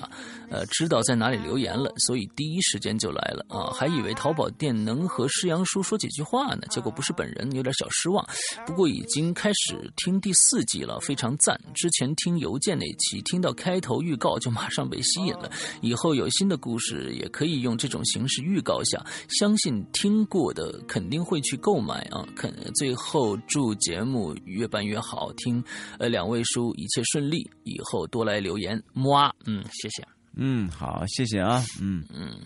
[0.54, 3.72] 呃，知道在哪里留言了，所以第一时间就来了啊。
[3.74, 8.24] 还以为淘宝店能和施阳叔说几句话呢，结果不是本人，有点小失望。
[8.66, 11.58] 不过已经开始听第四季了，非常赞。
[11.74, 15.50] 之前听邮件那期，听到开头预告就马上被吸引了，
[15.82, 17.94] 以后有新的故事也可以用这。
[17.94, 22.26] 种形式预告下，相信听过的肯定会去购买啊！
[22.36, 25.64] 肯最后祝节目越办越好听，
[26.00, 30.04] 呃，两位叔一切顺利，以后多来留言，么嗯，谢谢，
[30.36, 32.04] 嗯，好，谢谢啊，嗯。
[32.14, 32.40] 嗯，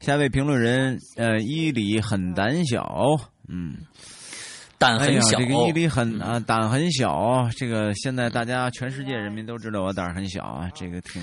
[0.00, 3.16] 下一位评论人，呃，伊里很胆小，
[3.48, 3.76] 嗯，
[4.78, 11.22] 胆很小，这个伊里很啊，胆很小，这个现在大家全世界人民都知道我胆很小啊，这个挺。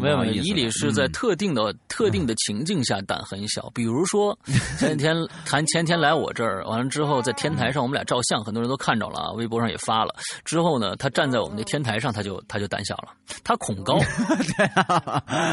[0.00, 4.36] 没有没有，伊里是在特定的特定的情境下胆很小，比如说
[4.78, 10.14] 前几天谈前天来我这儿，完了之后在天台上我们俩照相，很多人都看着了啊，微博上也发了。
[10.44, 13.08] 之后呢，他站在我们的天台上，他就他就胆小了，
[13.44, 13.98] 他恐高。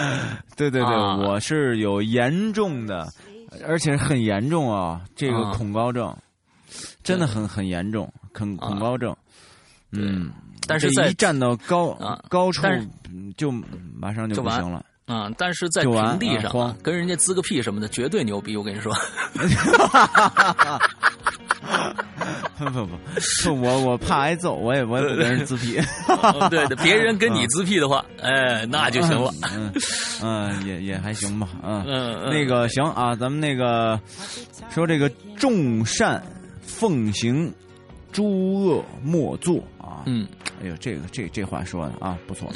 [0.56, 3.08] 对对对，我是有严重的，
[3.68, 6.16] 而且很严重啊，这个恐高症
[7.04, 9.16] 真的很很严重，恐恐高症。
[9.92, 10.32] 嗯。
[10.70, 12.62] 但是在一站到高啊高处，
[13.36, 13.52] 就
[14.00, 15.28] 马上就不行了啊！
[15.36, 18.56] 但是在平地上跟人家滋个屁什么的，绝对牛逼！
[18.56, 18.94] 我跟你说，
[22.60, 22.96] 不不不，
[23.62, 25.80] 我我怕挨揍，我也我也不跟人滋屁。
[26.52, 29.34] 对的，别人跟你滋屁的话，哎，那就行了。
[29.56, 29.74] 嗯
[30.22, 31.48] 嗯，也也还行吧。
[31.64, 34.00] 嗯嗯，那个行啊，咱们那个
[34.70, 36.22] 说这个众善
[36.62, 37.52] 奉行，
[38.12, 39.64] 诸恶莫作
[40.00, 40.04] 啊。
[40.08, 40.28] 嗯。
[40.62, 42.52] 哎呦，这个这这话说的啊，不错。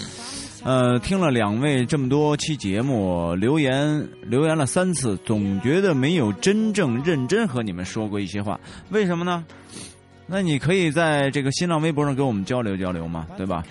[0.64, 8.60] 呃，听了两位这么多期节目，留言留言了三次，总觉得没有真正认真和你们说过一些话。
[8.90, 9.44] 为什么呢？
[10.26, 13.64] 那你可以在这个新浪微博上跟我们交流交流嘛，对吧？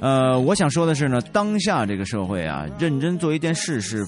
[0.00, 4.06] 呃，我想说的是呢，当下这个社会啊，认真做一件事是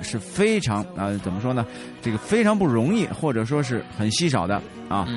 [0.00, 1.66] 是非常啊，怎么说呢？
[2.02, 5.08] 这个非常不容易，或者说是很稀少的啊。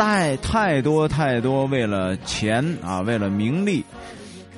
[0.00, 3.84] 太太多太多为了钱啊，为了名利，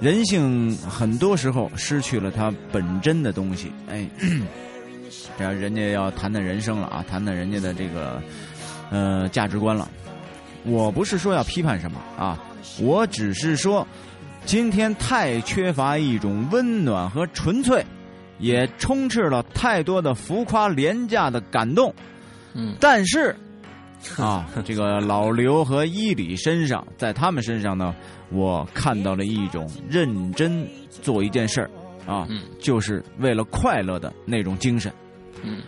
[0.00, 3.72] 人性很多时候失去了它本真的东西。
[3.88, 4.09] 哎，
[5.37, 8.22] 这样人家要谈谈人生了啊，谈谈人家的这个
[8.92, 9.90] 呃价值观了。
[10.62, 12.38] 我不是说要批判什么啊，
[12.81, 13.85] 我只是说，
[14.44, 17.85] 今天太缺乏一种温暖和纯粹，
[18.38, 21.92] 也充斥了太多的浮夸廉价的感动。
[22.55, 23.35] 嗯，但是
[24.19, 27.95] 啊， 这个老刘和伊里身上，在他们身上呢，
[28.31, 31.71] 我看到了一种认真做一件事儿
[32.07, 34.93] 啊，嗯就是为了快乐的那种精神。
[35.43, 35.62] 嗯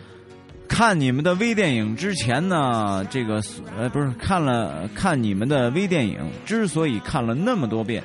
[0.67, 3.41] 看你们的微电影之前呢，这个
[3.77, 8.03] 呃不是看了看你们的微电影，之所以看了那么多遍，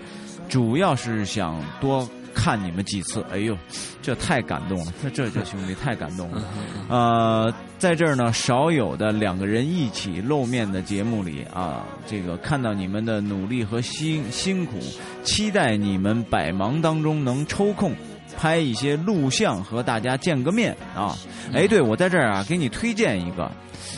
[0.49, 3.25] 主要是想多看你们几次。
[3.31, 3.57] 哎呦，
[4.01, 6.43] 这太感动了，这这这兄弟太感动了。
[6.88, 14.79] 呃，在这儿呢，少有的两个人一起露面的节目里啊，这个看到你们的努力和辛辛苦，
[15.23, 17.95] 期待你们百忙当中能抽空
[18.37, 21.16] 拍一些录像和大家见个面啊。
[21.53, 23.51] 哎，对我在这儿啊，给你推荐一个，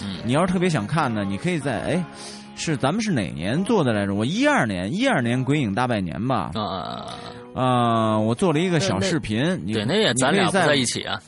[0.02, 2.04] 嗯你要是特别想看呢，你可以在哎。
[2.54, 4.14] 是咱们是哪年做的来着？
[4.14, 6.50] 我一二年，一二年鬼影大拜年吧。
[6.54, 7.08] 啊，
[7.54, 9.60] 啊、我做了一个小视频。
[9.64, 11.20] 你对，那也咱俩在在一起啊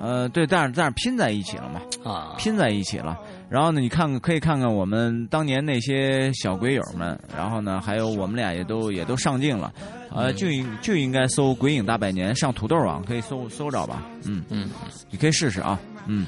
[0.00, 3.18] 呃，对，但是但是拼在一起了嘛，啊，拼在一起了。
[3.50, 9.70] 然后呢，你看看可以看看我们当年那些小鬼友们，然后呢，还有我们俩也都也都上镜了，
[10.10, 14.70] 呃，嗯就应就应该搜“鬼影大拜年”，上土豆网可以搜搜着吧，嗯，嗯
[15.10, 16.26] 你可以试试啊，嗯。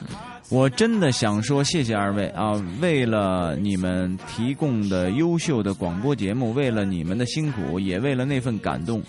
[0.53, 2.53] 我真的想说谢谢二位啊！
[2.79, 9.03] 为了你们提供的优秀的广播节目，为了你们的辛苦，也为了那份感动，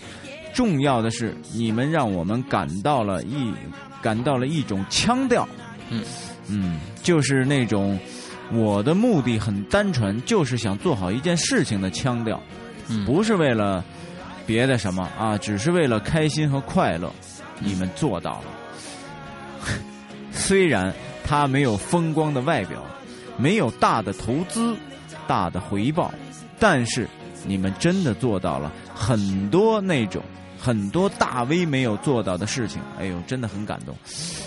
[0.54, 3.52] 重要的是你们让我们感到了一
[4.00, 5.46] 感到了一种腔调，
[5.90, 6.02] 嗯
[6.48, 7.98] 嗯，就是那种
[8.50, 12.42] 我的目的很单纯，就是想做好一件事情的腔调，
[12.88, 13.84] 嗯，不是为了
[14.46, 17.12] 别的什么啊，只是为了开心和快乐，
[17.58, 18.44] 你们做到了。
[20.32, 20.90] 虽然
[21.24, 22.84] 他没有风光的外表，
[23.36, 24.76] 没有大的投资、
[25.26, 26.12] 大的回报，
[26.58, 27.08] 但是
[27.46, 30.22] 你们真的做到了很多那种
[30.60, 32.80] 很多大 V 没有做到的事情。
[32.98, 33.96] 哎呦，真的很感动，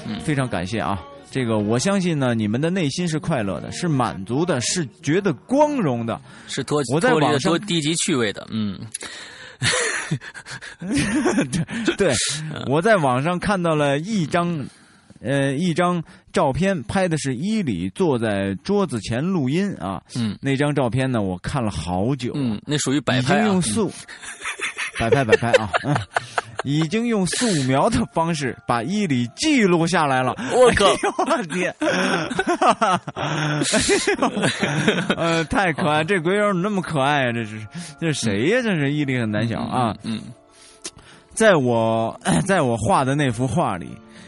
[0.07, 1.01] 嗯非常感谢啊！
[1.29, 6.19] 这个我相信呢，你们的内心是快乐的，是满足的，是觉得光荣的。
[6.47, 8.79] 是脱我在网上低级趣味的，嗯
[11.97, 12.13] 对，
[12.67, 14.65] 我在网上看到了一张，
[15.21, 20.01] 呃，一张照片，拍的是伊里坐在桌子前录音啊。
[20.15, 23.91] 嗯那张照片呢，我看了好久，嗯，那属于摆已经拍啊用，素，
[24.99, 25.95] 摆拍摆拍啊，嗯，
[26.63, 30.35] 已经用素描的方式把伊里记录下来了。
[30.53, 31.73] 我靠哎我天！
[35.15, 37.31] 呃，太可爱，这鬼友怎么那么可爱啊？
[37.31, 37.59] 这是
[37.99, 39.95] 这是谁呀、这是伊里很胆小啊！
[40.03, 40.21] 嗯
[41.33, 43.87] 在我 在我画的那幅画里，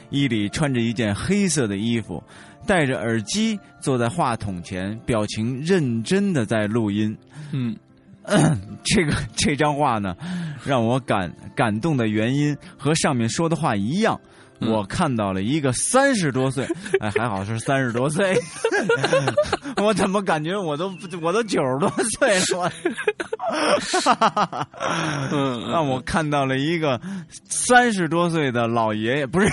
[0.09, 2.23] 伊里穿着一件黑色的衣服，
[2.65, 7.15] 戴着耳机坐在话筒前，表情认真的在录音。
[7.51, 7.75] 嗯
[8.83, 10.15] 这个这张画呢，
[10.63, 14.19] 让我感感动的原因和上面说的话一样。
[14.59, 14.69] 嗯。
[14.71, 16.67] 我看到了一个三十多岁，
[16.99, 18.37] 哎，还好是三十多岁，
[19.81, 22.71] 我怎么感觉我都我都九十多岁了？
[25.71, 26.99] 让我看到了一个
[27.47, 29.47] 三十多岁的老爷爷，不是，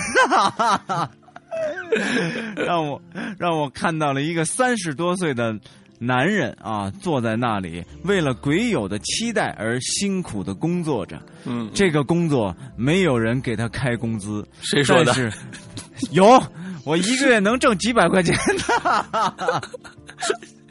[2.55, 3.01] 让我
[3.39, 5.57] 让我看到了一个三十多岁的
[5.99, 11.21] 男人啊，坐在那里，为了鬼友的期待而辛苦的工作着。
[11.45, 15.15] 嗯，这个工作没有人给他开工资，谁说的但？
[15.15, 15.31] 是
[16.11, 16.41] 有，
[16.83, 18.35] 我一个月能挣几百块钱。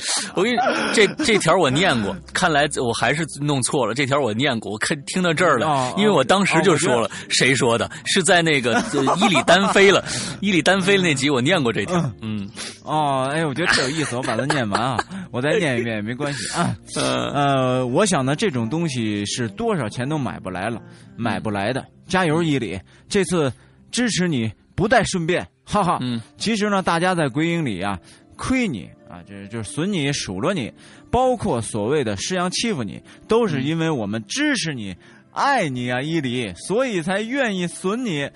[0.34, 0.58] 我跟你
[0.92, 3.94] 这这条我念过，看来我还是弄错了。
[3.94, 7.90] 这条我念过，我看听到这儿了，哦因为我当时就说了，谁说的？
[8.04, 10.04] 是在那个呃伊里单飞了，
[10.40, 11.98] 伊里单飞了那集我念过这条。
[12.22, 12.48] 嗯
[12.84, 14.96] 哦，哎，我觉得特有意思，我把它念完啊，
[15.32, 16.76] 我再念一遍也没关系啊。
[16.96, 20.80] 呃呃，我想呢，这种东西是多少钱都买不来了，
[21.16, 21.84] 买不来的。
[22.06, 22.78] 加油，伊里，
[23.08, 23.52] 这次
[23.90, 25.98] 支持你不带顺便，哈哈。
[26.00, 27.98] 嗯其实呢，大家在鬼影里啊，
[28.36, 30.70] 亏你啊，就是就是损你、数落你，
[31.10, 34.94] 包括所谓的施阳欺负你，都是因为我们支持你、
[35.32, 38.28] 爱你啊，伊犁，所以才愿意损你。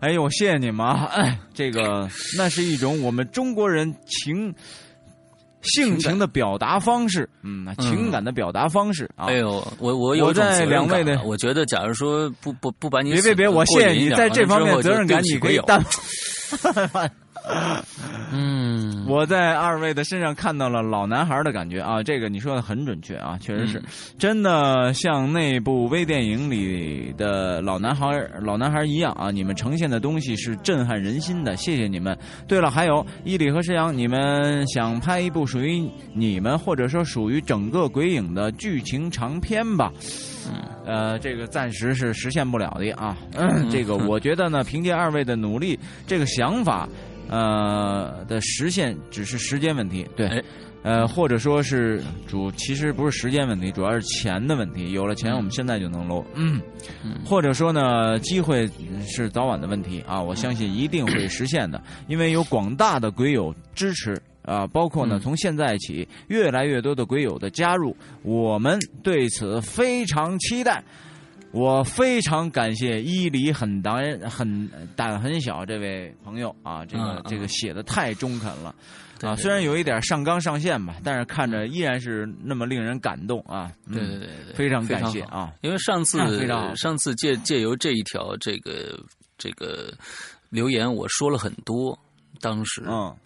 [0.00, 1.04] 哎呦，谢谢你们啊！
[1.10, 4.54] 哎，这个那是一种我们中国人情
[5.62, 9.26] 性情的表达方式，嗯，情感的表达方式啊。
[9.28, 15.82] 哎呦，我我有我在两位的感啊我觉得，假如说不不不把你别别别，我谢谢你在这方面责任感，你可以担。
[18.32, 23.82] 嗯，我在二位的身上看到了老男孩的感觉啊，这个你说的很准确啊，确实是，
[24.18, 28.06] 真的像那部微电影里的老男孩
[28.42, 32.18] 老男孩一样啊，你们呈现的东西是震撼人心的，谢谢你们。
[32.48, 39.92] 对了，还有伊里和石阳，你们想拍一部属于你们或者说属于整个鬼影的剧情长片吧？
[40.48, 43.16] 嗯呃，这个暂时是实现不了的啊。
[43.70, 46.88] 这个我觉得呢，凭借二位的努力，这个想法，
[47.28, 50.06] 呃的实现只是时间问题。
[50.16, 50.42] 对，
[50.82, 54.92] 呃，或者说是主，其实不是时间问题，主要是钱的问题。
[54.92, 56.24] 有了钱，我们现在就能搂。
[56.34, 56.60] 嗯，
[57.24, 58.68] 或者说呢，机会
[59.06, 60.22] 是早晚的问题啊。
[60.22, 64.20] 我相信一定会实现的，因为有广大的鬼友支持。
[64.42, 70.80] 啊，包括呢，从现在起，越来越多的鬼友的加入，我们对此非常期待。
[71.56, 78.74] 我非常感谢伊犁很胆很胆很小这位朋友啊，这个这个写的太中肯了
[79.22, 83.72] 啊，虽然有一点上纲上线吧，但是看着依然是那么令人感动啊。
[83.90, 85.54] 对对对对，非常感谢啊！
[85.62, 86.18] 因为上次
[86.76, 89.00] 上次借借由这一条这个
[89.38, 89.94] 这个
[90.50, 91.98] 留言，我说了很多，
[92.38, 93.16] 当时嗯。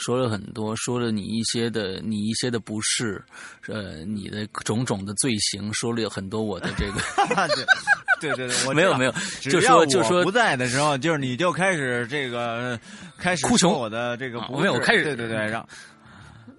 [0.00, 3.22] 说了很多，说了你一些的你一些的不是，
[3.68, 7.00] 呃，你的种种的罪行，说了很多我的这个，
[8.20, 12.78] 对对对，没有没有，就说就说不在的时候，就是你就开始这个
[13.18, 15.66] 开始哭穷我的这个，没有开始对对对让。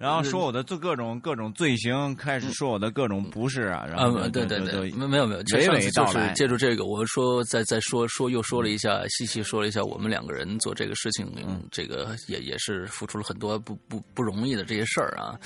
[0.02, 6.32] 然后说我的做各种各种罪行，开始说我的各种不是啊，然后对对对，没没有没有，娓娓道来。
[6.34, 11.32] 借助这个，我说再再说说又说了一下，细细说了一下，我们两个人做这个事情，
[11.70, 15.38] 这个也也是付出了很多不不不容易的这些事儿啊。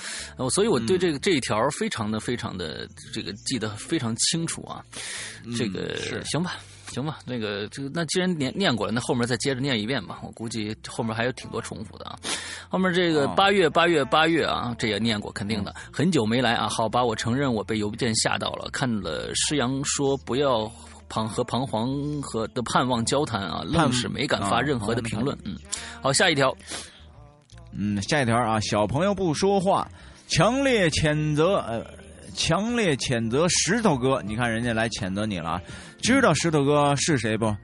[0.49, 4.83] 所以我对这个这一条非常的非常的这个记得非常清楚啊。
[5.55, 6.55] 这个是行吧。
[6.97, 10.17] 行吧，那个这个那既然念念过了，那后面再接着念一遍吧。
[10.23, 12.17] 我估计后面还有挺多重复的啊。
[12.69, 15.75] 后面这个八月八月八月啊，这也念过，肯定的。
[15.93, 18.67] 很久没来啊，好吧，我承认我被邮件吓到了。
[18.71, 20.71] 看了施阳说不要
[21.07, 25.37] 彷和彷徨和的盼望交谈啊，愣是没敢发任何的评论。
[25.45, 25.55] 嗯，
[26.01, 26.51] 好，下一条。
[27.71, 29.87] 嗯，下一条啊，小朋友不说话，
[30.27, 31.85] 强烈谴责呃，
[32.33, 34.19] 强烈谴责石头哥。
[34.25, 35.61] 你看人家来谴责你了。
[36.01, 37.55] 知道石头哥是谁不？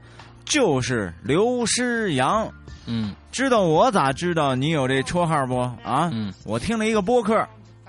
[0.44, 2.50] 就是刘诗阳。
[2.86, 5.58] 嗯，知道我咋知道你有这绰号不？
[5.82, 7.46] 啊，嗯，我听了一个播客，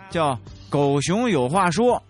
[0.09, 0.33] 叫
[0.69, 2.01] 《狗熊有话说》，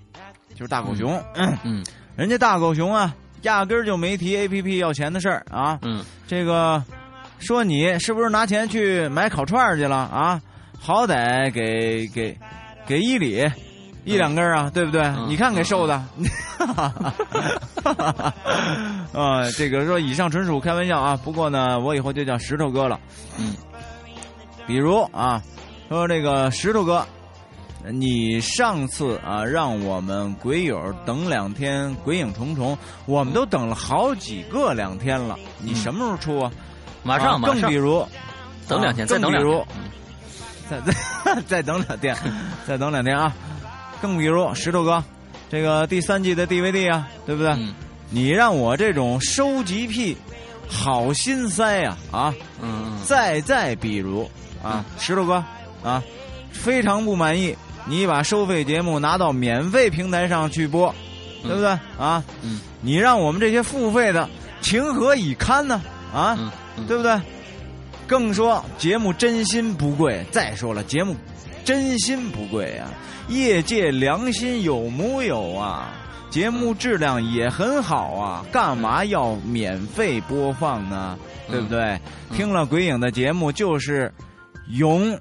[0.53, 1.19] 就是大狗熊。
[1.33, 1.83] 嗯，
[2.15, 5.79] 人家大狗熊啊，压根儿就没提 A P P 要钱的事儿啊。
[5.81, 6.83] 嗯，这个
[7.39, 10.39] 说你是不是拿钱去买烤串去了啊？
[10.79, 12.37] 好歹给给
[12.85, 13.43] 给伊里。
[14.05, 15.11] 一两根啊，对不对？
[15.27, 15.95] 你看给瘦的，
[19.11, 21.17] 啊，这个说以上纯属开玩笑啊。
[21.17, 22.99] 不过呢，我以后就叫石头哥了。
[23.39, 23.55] 嗯，
[24.67, 25.41] 比如啊，
[25.89, 27.03] 说这个石头哥，
[27.91, 32.75] 你上次啊让我们鬼友等两天《鬼影重重》，
[33.07, 35.35] 我们都等了好几个两天了。
[35.59, 36.51] 你什么时候出啊？
[37.03, 37.59] 马上，马上。
[37.59, 38.07] 更比如，
[38.67, 39.65] 等两天，再等两天，
[40.69, 40.93] 再再
[41.47, 42.15] 再等两天，
[42.67, 43.33] 再等两天啊。
[44.05, 45.03] 更比如石头哥，
[45.49, 47.57] 这个第三季的 DVD 啊，对不对？
[48.11, 50.15] 你让我这种收集癖，
[50.67, 52.31] 好心塞呀啊！
[52.61, 52.99] 嗯。
[53.03, 54.29] 再再比如
[54.63, 55.43] 啊，石头哥
[55.83, 56.03] 啊，
[56.51, 60.93] 非常不满意，你把收费节目拿到免费平台上去播，
[61.41, 62.23] 对不对啊？
[62.43, 62.59] 嗯。
[62.81, 64.29] 你让我们这些付费的
[64.61, 65.81] 情何以堪呢？
[66.13, 66.37] 啊，
[66.87, 67.19] 对不对？
[68.05, 70.23] 更说节目真心不贵。
[70.29, 71.15] 再说了，节目
[71.65, 72.89] 真心不贵啊。
[73.27, 75.91] 业界良心有木有啊？
[76.29, 81.17] 节目质量也很好啊，干嘛要免费播放呢？
[81.49, 81.99] 对不对？
[82.33, 84.13] 听了鬼影的节目就是
[84.69, 85.17] 勇，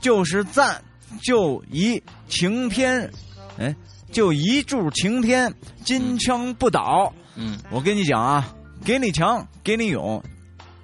[0.00, 0.82] 就是赞，
[1.22, 3.10] 就一晴天，
[3.58, 3.74] 哎，
[4.12, 5.52] 就一柱擎天，
[5.84, 7.12] 金枪不倒。
[7.34, 10.22] 嗯，我跟你讲啊，给你强，给你勇，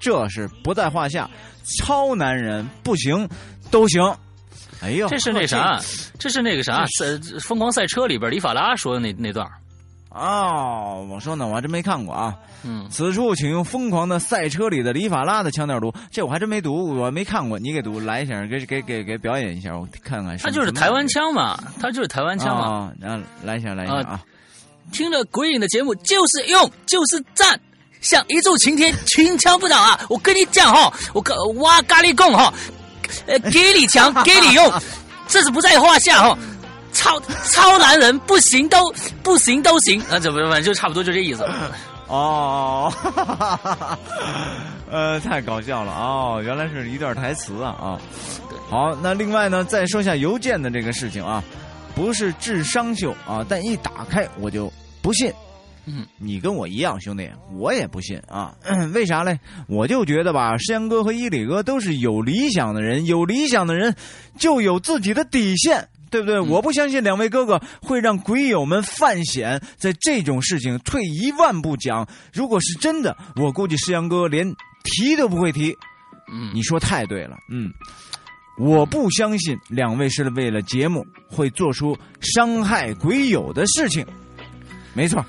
[0.01, 1.29] 这是不在话下。
[1.79, 3.29] 超男人不行，
[3.71, 4.03] 都行。
[4.85, 5.81] 哎呦，这是那啥，
[6.19, 7.07] 这是那个啥，赛
[7.41, 9.49] 疯狂赛车里边李法拉说的那那段
[10.11, 12.35] 哦，我说呢，我还真没看过啊。
[12.63, 20.37] 嗯，此处请用疯狂的赛车里的李法拉的腔调读，这我还真没读，我没看过，你给读来一下，给给给给表演一下，我看看。
[20.37, 22.93] 他就是台湾腔嘛，他就是台湾腔嘛。
[23.01, 24.23] 然后来一下，来一下啊！
[24.93, 27.59] 听了鬼影的节目，就是用，就是赞，
[28.01, 29.99] 像一柱擎天，群枪不倒啊！
[30.09, 32.53] 我跟你讲哈，我跟哇咖喱贡哈。
[33.27, 34.73] 呃，给你强，给你用，
[35.29, 36.39] 这是不在话下哈。
[36.93, 38.79] 超超男人不行都
[39.23, 41.45] 不行都行，啊，怎么反正就差不多就这意思。
[42.07, 42.93] 哦，
[44.91, 47.99] 呃，太搞笑了哦，原来是一段台词啊啊！
[48.71, 51.43] 好，那另外呢，再说下邮件的这个事情啊，
[51.95, 54.71] 不是智商秀啊，但一打开我就
[55.03, 55.33] 不信。
[55.87, 58.55] 嗯，你跟我一样，兄弟，我也不信啊。
[58.95, 59.39] 为啥嘞？
[59.69, 63.95] 我就觉得吧，山羊哥和伊里哥都是有理想的人，有理想的人
[64.39, 66.41] 就有自己的底线，对不对？
[66.41, 74.55] 我不相信两位哥哥会让鬼友们犯险，在这种事情退一万步讲，如果是真的，我估计石阳哥连
[74.85, 75.77] 提都不会提。
[76.33, 77.71] 嗯，你说太对了，嗯。
[78.57, 84.07] 我不相信两位是为了节目会做出伤害鬼友的事情，
[84.95, 85.25] 没错。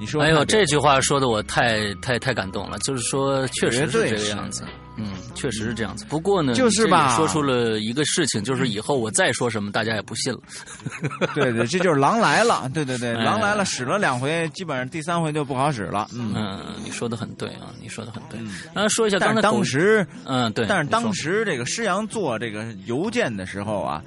[0.00, 2.78] 你说，哎呦，这句话说的我太太太感动了。
[2.78, 4.64] 就是说，确实是这个样子，
[4.96, 6.06] 嗯，确实是这样子。
[6.08, 10.40] 不过呢，就是吧，说出了一个事情，就是以后我再说什么，大家也不信了。
[11.34, 12.70] 对对，这就是狼来了。
[12.72, 16.08] 对对对，狼来了，使了两回，基本上第三回就不好使了。
[16.14, 18.40] 嗯，你说的很对啊，你说的很对。
[18.74, 24.02] 然后说一下当时，嗯，对，但是当时这个施阳做这个邮件的时候啊，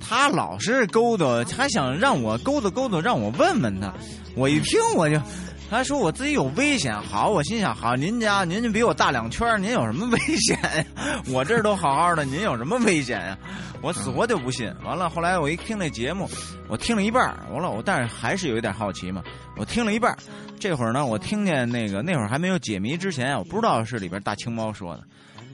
[0.00, 3.92] 他老是勾搭，还想让我勾搭勾搭，让我问问他。
[4.34, 5.20] 我一听我就，
[5.68, 7.00] 他说我自己有危险。
[7.02, 10.84] 好，我心想，好，您家您就比我大两圈，您有什么危险呀？
[11.28, 13.36] 我这儿都好好的，您有什么危险呀？
[13.82, 14.72] 我死活就不信。
[14.84, 16.28] 完了，后来我一听那节目，
[16.68, 17.22] 我听了一半
[17.52, 19.22] 完了，我但是还是有一点好奇嘛。
[19.56, 20.16] 我听了一半
[20.58, 25.02] 这会儿呢，我听见那个那会儿还没有解谜之前，我不知道是里边大青猫说的。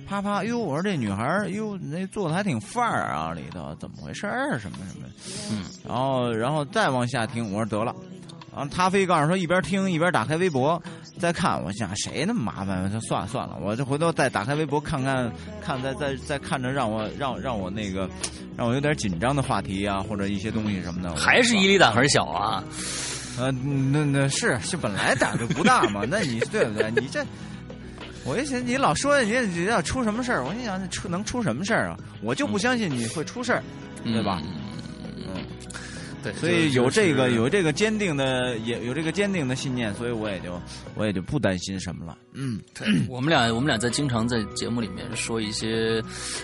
[0.08, 0.58] 啪啪，哟！
[0.58, 4.58] 我说这女孩哟，那做的还挺范儿啊，里头怎么回事儿？
[4.58, 5.06] 什么什么？
[5.50, 7.94] 嗯，然后然后再往下听，我说得了。
[8.54, 10.80] 然后他非告诉说一边听一边打开微博
[11.18, 12.90] 再看，我想谁那么麻烦？
[12.90, 15.30] 就算了算了，我这回头再打开微博看看
[15.60, 18.08] 看，再再再看着让我让让我那个
[18.56, 21.14] 让我有点紧张的话题啊，或者一些东西什么的。
[21.16, 22.64] 还是伊犁胆很小啊？
[23.38, 26.04] 呃，那那是是本来胆就不大嘛？
[26.08, 26.90] 那你对不对？
[26.92, 27.22] 你这。
[28.26, 31.96] 我一想，你老说你你要出什么事儿，我心想出能出什么事儿啊？
[32.22, 33.62] 我就不相信你会出事儿，
[34.02, 34.42] 对吧？
[35.16, 35.44] 嗯，
[36.32, 40.60] 对，所以有这个有这个坚定的也有这个坚定的信念，所以我也就
[40.96, 42.18] 我也就不担心什么了。
[42.32, 46.02] 嗯，对，我们俩我们俩在经常在节目里面说一些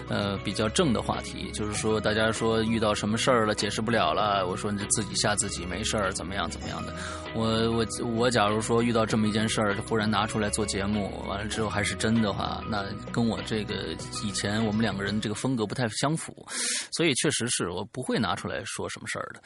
[0.09, 6.95] 呃比较正的话题，就是说大家说遇到什么事儿了解释不了了，我说你就自己吓自己没事儿，怎么样怎么样的。
[7.35, 16.47] 我我我假如说遇到这么一件事儿，忽然拿出来做节目，完了之后还是真的话，那跟我这个以前我们两个人这个风格不太相符，
[16.93, 19.43] 所以确实是我不会拿出来说什么事儿的。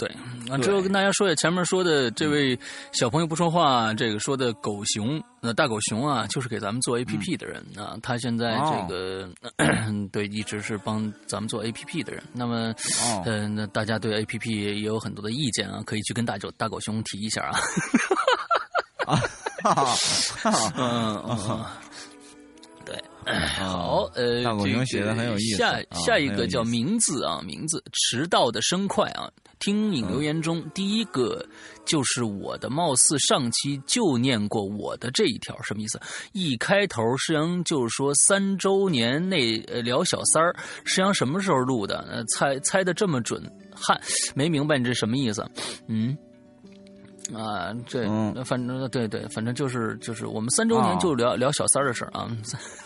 [0.00, 0.10] 对，
[0.46, 2.58] 那之后跟大家说一下，前面说的这位
[2.90, 9.28] 小朋友不说话，这个说的狗熊，那大狗熊啊，就是给咱们做 A P P 的人啊，他现在这个
[10.10, 12.22] 对一直是帮咱们做 A P P 的人。
[12.32, 12.74] 那么，
[13.26, 17.60] 嗯，那大家对 A P P 也有很多的意见啊，可以去跟大狗大狗熊提一下啊。
[19.06, 19.20] 啊，
[20.78, 21.64] 嗯 嗯，
[22.86, 22.98] 对，
[23.58, 25.58] 好，呃，大狗熊写的很有意思。
[25.58, 29.30] 下下一个叫名字啊，名字迟到的生快啊。
[29.60, 31.46] 听影留言中第一个
[31.84, 36.00] 就是我的，貌似上期就念过我的这一条，什么意思？
[36.32, 42.24] 一开头石阳就是说三周年内聊小三儿，石阳什么时候录的？
[42.34, 43.40] 猜猜的这么准，
[43.72, 44.00] 汉
[44.34, 45.48] 没明白你这什么意思？
[45.86, 46.16] 嗯。
[47.34, 48.08] 啊，这
[48.44, 52.28] 反正对对，反正就是就是我们三周年就聊聊小三儿的事儿啊，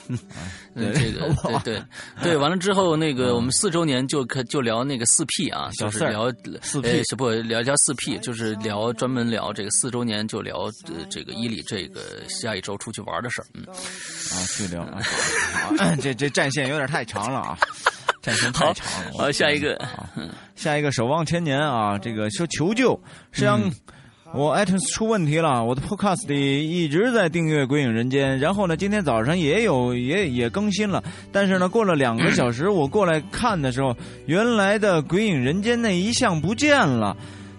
[0.76, 1.32] 这个
[1.64, 1.82] 对对
[2.22, 6.30] 对，完了之后那个我们四周年就可就聊那个四 P 啊，就是聊
[6.60, 10.70] 四 P 不聊聊四 P，就是聊专门聊这个四周年就聊
[11.08, 14.82] 这个伊犁这个下一周出去玩的事儿，嗯啊去聊
[15.78, 17.58] 啊，这这战线有点太长了啊，
[18.20, 19.80] 战线太长了，好下一个
[20.54, 23.00] 下一个守望千年啊，这个说求救
[23.32, 23.58] 实际上。
[24.36, 37.16] 我 iTunes 出问题了，我的 Podcast 里一直在订阅《鬼影人间》，然后呢，今天早上也有也也更新了，但是呢，过了两个小时，我过来看的时候，原来的《鬼影人间》那一项不见了，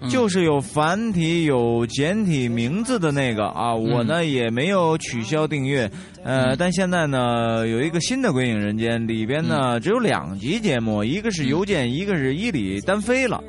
[0.10, 5.90] 就是有繁体有简体名字的那个啊，我呢也没有取消订阅，
[6.24, 13.44] 呃，但现在呢有一个新的《鬼影人间》，里边呢只有两集节目，一个是邮件，一个是伊里单飞了。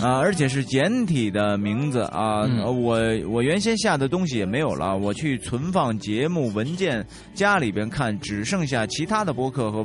[0.00, 2.42] 啊，而且是简体的名字啊！
[2.64, 9.84] 我我原先下的东西也没有了，我去存放节目文件夹里边看，只剩下其他的播客和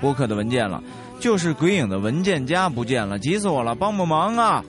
[0.00, 0.80] 播客的文件了，
[1.18, 3.74] 就是鬼影的文件夹不见了，急死我了！
[3.74, 4.64] 帮帮忙啊！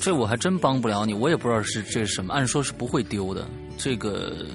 [0.00, 3.46] 这我还真帮不了你，我也不知道是这是什么，按说是不会丢的，
[3.76, 4.46] 这个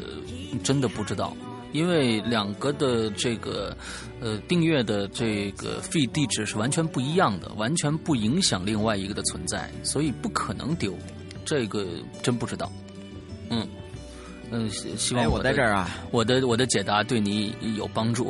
[0.63, 1.35] 真的不知道。
[1.71, 3.77] 因为两个的这个
[4.19, 10.97] 呃订阅的这个费地址是完全不一样的，完全不影响另外一个的存在，所以不可能丢。
[11.45, 11.85] 这个
[12.23, 12.71] 真不知道。
[13.51, 13.67] 嗯，
[14.51, 18.25] 嗯，希望我在这儿啊，我的我的解答对你有帮助，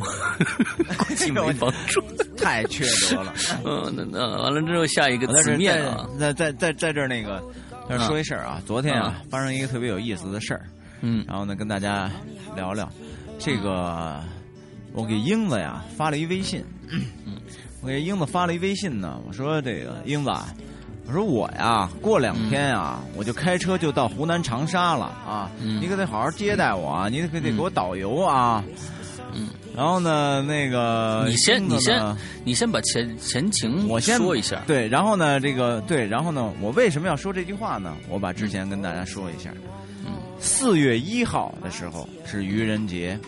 [0.97, 2.01] 估计没帮助。
[2.37, 3.33] 太缺德了。
[3.65, 7.41] 嗯，那那完了之后，下一个字面啊，在在在在这儿那个，
[8.07, 10.65] 说一事儿啊，昨天啊发生一个特别有意思的事儿，
[11.01, 12.09] 嗯然后呢跟大家
[12.55, 12.89] 聊聊
[13.37, 14.21] 这个，
[14.93, 16.63] 我给英子呀发了一微信，
[17.25, 17.37] 嗯
[17.81, 20.53] 我给英子发了一微信呢，我说这个英子啊。
[21.09, 25.49] 我说我呀，过两天啊，我就开车就到湖南长沙了啊！
[25.59, 28.63] 嗯你可得好好接待我啊，你可得给我导游啊。
[29.33, 31.99] 嗯，然后呢，那个你先你先
[32.43, 34.61] 你先把前前情我先说一下。
[34.67, 37.95] 对，然后呢，这个对，然后呢，我为什么要说这句话呢？
[38.07, 39.49] 我把之前跟大家说一下。
[40.05, 43.19] 嗯，四月一号的时候是愚人节，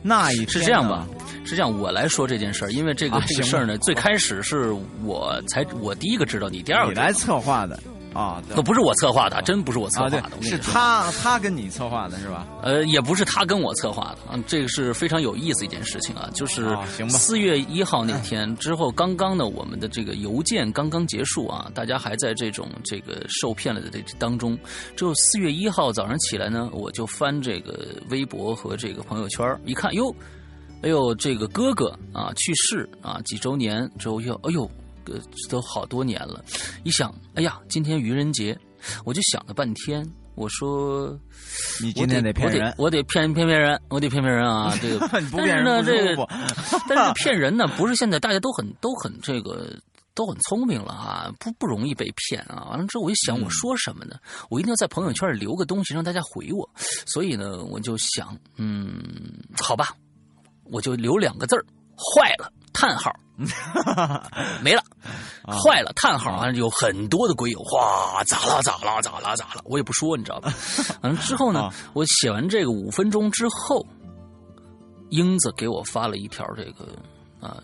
[0.00, 1.15] 那一天是这样吧呢？？
[1.46, 4.74] 是这样，我来说这件事儿，因为这个、啊这个事儿呢，最开始是
[5.04, 7.78] 我才我第一个知道，你第二个你来策划的
[8.12, 8.42] 啊？
[8.48, 12.46] 那不是我策划的，真不是我策划的，是他他跟你策划的是吧？
[12.62, 16.76] 呃，也不是他跟我策划的，嗯，这个是非常有意思一件事情啊，就是
[17.08, 24.58] 四月一号那天之后，刚刚呢，我们的这个邮件刚刚结束啊，大家还在这种这个受骗了的这当中。
[24.96, 30.14] 之后四月一号早上起来呢，我就翻这个微博和这个朋友圈，一看，哟，
[30.82, 34.70] 哎呦，这个哥哥啊去世啊几周年之后又，哎呦，
[35.06, 35.18] 呃
[35.48, 36.44] 都好多年了，
[36.84, 38.56] 一想，哎呀，今天愚人节，
[39.04, 41.18] 我就想了半天，我说。
[41.80, 44.74] 你今天我得骗人，我得骗骗骗人，我得骗骗人啊！
[44.80, 44.98] 这个
[45.30, 46.28] 不骗人但是呢，这个
[46.88, 49.74] 但是骗人呢，不是现在大家都很都很这个
[50.14, 52.68] 都很聪明了啊，不不容易被骗啊。
[52.70, 54.16] 完了之后，我一想，我说什么呢？
[54.50, 56.68] 我一定要在朋友圈里留个东西让大家回我。
[57.06, 59.02] 所以呢，我就想，嗯，
[59.62, 59.88] 好吧，
[60.70, 61.64] 我就留两个字儿：
[61.96, 63.12] 坏了，叹号。
[64.64, 64.82] 没了，
[65.44, 66.30] 坏了，叹号！
[66.32, 69.60] 啊有很多的鬼友，哇，咋了咋了咋了咋了？
[69.66, 70.50] 我也不说，你知道吧？
[71.02, 73.86] 完了之后呢啊，我写完这个五分钟之后，
[75.10, 76.88] 英子给我发了一条这个
[77.38, 77.62] 啊、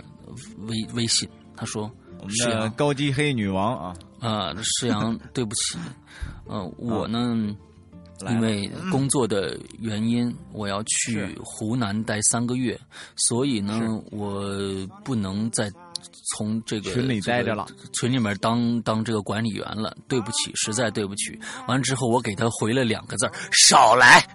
[0.67, 1.27] 微微信，
[1.57, 5.79] 他说我们的是啊高级黑女王啊，啊，施阳，对不起，
[6.49, 7.57] 呃，我呢。
[8.31, 12.79] 因为工作的原因，我要去湖南待三个月，
[13.17, 14.45] 所以呢，我
[15.05, 15.71] 不能再
[16.35, 19.97] 从这个群里待着了，这个群里面当当这个管理员了。
[20.09, 21.39] 对不起，实在对不起。
[21.67, 24.25] 完了之后，我给他回了两个字儿少来。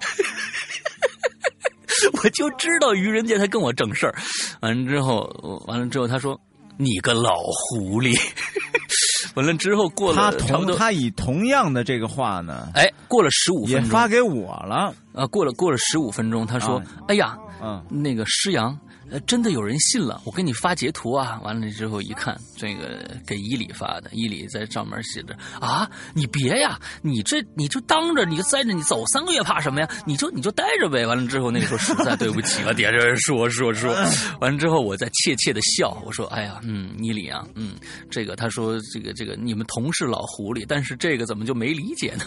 [2.22, 4.16] 我就知道愚人节他跟我整事儿。
[4.62, 6.40] 完了之后，完了之后，他说
[6.78, 8.16] ：“你个老狐狸。”
[9.38, 18.78] 完了之后，过他了差不多，同他以同样的这个话呢，哎，过了十五分钟，发给我了，啊，过了过了十五分钟，他说：“啊哎呀，嗯，那个施阳，
[19.10, 29.88] 呃，真的有人信了，我给你发截图啊。”完了之后一看，这个给伊里发的，伊里在上面写着：“啊，你别呀，你这你就当着你就栽着你走三个月怕什么呀？
[30.06, 33.94] 你就你就待着呗。”完了之后，那个时候实在对不起了，点着说说说，
[34.42, 37.76] 完了之后我再怯怯的笑，我说：“哎呀，嗯，伊里啊，嗯，
[38.10, 42.26] 这个他说这个这个你们同是老狐狸，但是这个怎么就没理解呢？”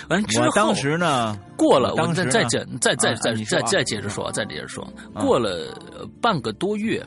[0.08, 3.14] 完之后，当时呢，过了，我再再讲，再再啊
[3.48, 7.04] 再再接着说，再接着说，过了呃半个多月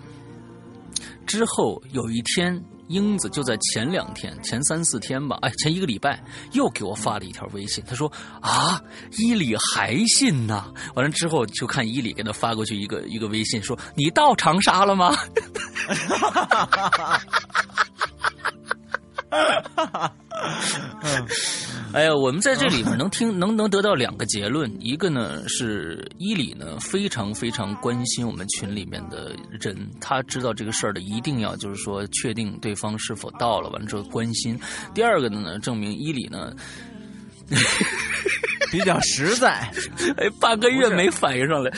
[1.25, 8.11] 之后，有一天，英子就在前两天、前三四天吧，哎，前一个礼拜又给我发了一条微信，他说
[8.41, 8.81] 啊，
[9.17, 10.71] 伊里还信呐。
[10.95, 15.15] 完了之后，就看伊里给他发过去一个一个微信，说你到长沙了吗？
[21.93, 34.59] 哎呀，我们在这里面能听 能能得到两个结论，一个呢是伊里呢非常非常关心我们群里面的人，他知道这个事儿的一定要就是说确定对方是否到了，完了之后关心。
[34.93, 36.51] 第二个呢，证明伊里呢，
[38.71, 39.69] 比较实在，
[40.17, 41.71] 哎，半个月没反应上来，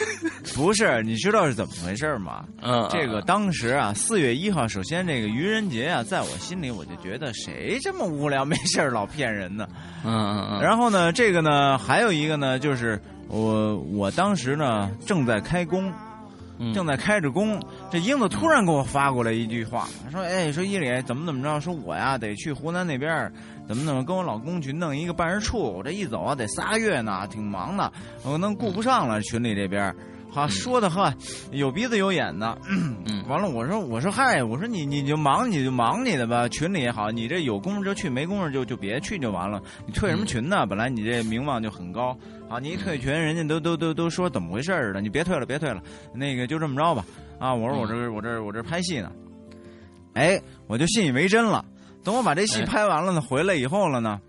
[0.54, 1.02] 不是？
[1.02, 2.44] 你知道是怎么回事吗？
[2.60, 9.66] 嗯，这个当时啊，四月一号，首先这个愚人节啊，在我心里我就觉得谁这么无聊没事儿老骗人呢？
[10.04, 15.90] 嗯嗯嗯，然后呢，这个呢，还有一个呢，就是我我当时呢正在开工，
[16.58, 17.58] 嗯正在开着工，
[17.90, 21.58] 这英子突然给我发过来一句话，说：“哎，说伊里怎么怎么着？
[21.60, 23.32] 说我呀得去湖南那边儿，
[23.66, 27.92] 怎么怎么跟我老公去弄一个办事处，我这一走啊得仨月呢，挺忙的，
[28.24, 29.96] 我能顾不上了群里这边儿。”
[30.34, 31.14] 好说的哈，
[31.50, 39.60] 有鼻子有眼的， 嗯完了，我说我说嗨，我说你你就忙你就忙你的吧，群里也好，你这有功夫就去，没功夫就就别去就完了。
[39.86, 40.64] 你退什么群呢？
[40.64, 42.16] 本来你这名望就很高，
[42.48, 45.82] 好，你一退群，人家都都都都说怎么回事儿了，你别退了，别退了，
[46.14, 47.04] 那个就这么着吧。
[47.38, 49.12] 啊，我说我这我这我这拍戏呢，
[50.14, 51.62] 哎，我就信以为真了。
[52.04, 54.20] 等我把这戏哎拍完了呢，回来以后了呢，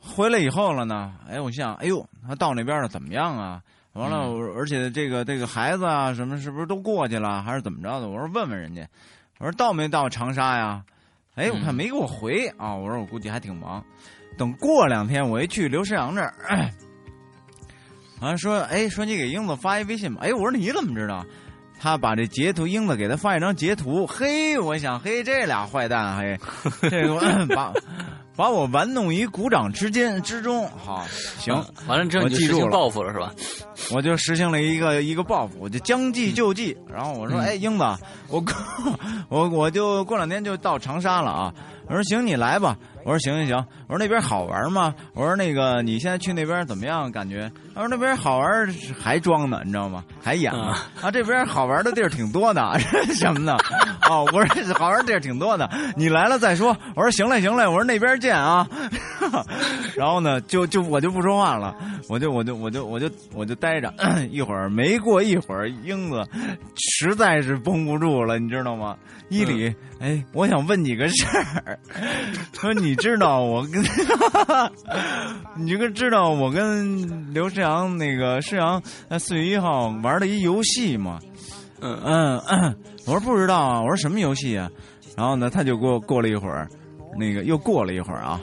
[0.00, 3.62] 回来以后了呢，哎，我想，哎呦，他到那边了怎么样啊？
[3.94, 8.08] 完了，而且这个这个孩子啊，什么是不是都过去了，还是怎么着的？
[8.08, 8.86] 我说问问人家，
[9.38, 10.84] 我说到没到长沙呀？
[11.34, 13.82] 哎，我看没给我回啊，我说我估计还挺忙。
[14.36, 16.34] 等过两天我一去刘世阳这儿，
[18.20, 20.20] 啊说，哎，说你给英子发一微信吧。
[20.22, 21.24] 哎，我说你怎么知道？
[21.78, 24.06] 他把这截图，英子给他发一张截图。
[24.06, 26.38] 嘿，我想，嘿，这俩坏蛋，嘿，
[26.90, 27.72] 这个把
[28.34, 30.68] 把我玩弄于股掌之间之中。
[30.68, 31.06] 好，
[31.38, 31.54] 行，
[31.86, 33.32] 完了之后我记住了，你就实行报复了是吧？
[33.94, 36.76] 我就实行了一个一个报复，我就将计就计。
[36.88, 37.84] 然后我说，嗯哎，英子，
[38.28, 38.54] 我过
[39.28, 41.54] 我我就过两天就到长沙了啊。
[41.88, 42.76] 我说行，你来吧。
[43.04, 43.56] 我说行行行。
[43.86, 44.92] 我说那边好玩吗？
[45.14, 47.12] 我说那个你现在去那边怎么样？
[47.12, 47.50] 感觉？
[47.76, 50.02] 他说那边好玩，还装呢，你知道吗？
[50.22, 50.74] 还演呢。
[51.02, 52.78] 啊，这边好玩的地儿挺多的，
[53.14, 53.54] 什么的？
[54.08, 56.74] 哦，我说好玩的地儿挺多的，你来了再说。
[56.94, 58.66] 我说行嘞行嘞，我说那边见啊。
[59.94, 61.76] 然后呢，就就我就不说话了，
[62.08, 63.92] 我就我就我就我就我就待着。
[64.32, 66.26] 一会儿没过一会儿，英子
[66.76, 68.96] 实在是绷不住了，你知道吗？
[69.28, 71.26] 伊里，哎，我想问你个事
[71.66, 71.78] 儿，
[72.54, 73.82] 说你知道我跟，
[75.56, 81.18] 你这个知道我跟刘世阳那个世阳在四月一号玩了一游戏嘛？
[81.80, 84.70] 嗯嗯嗯，我说不知道啊，我说什么游戏啊？
[85.16, 86.68] 然后呢，他就给我过了一会儿，
[87.18, 88.40] 那个又过了一会儿啊，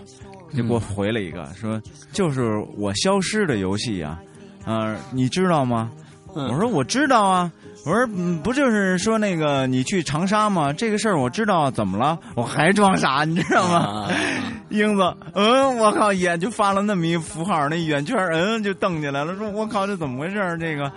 [0.56, 4.20] 就给我回了一个，说就是我消失的游戏啊，
[4.66, 5.92] 嗯，你知道吗？
[6.36, 7.52] 嗯我说我知道啊，
[7.86, 10.72] 我说嗯不就是说那个你去长沙吗？
[10.72, 12.18] 这个事儿我知道，怎么了？
[12.34, 13.78] 我还装傻，你知道吗？
[13.78, 14.12] 啊，
[14.70, 20.58] 英子，嗯，我靠，眼就发了那么一符号，那圆圈，嗯，就瞪起来了，说我靠，这怎么回事儿？
[20.58, 20.90] 这个，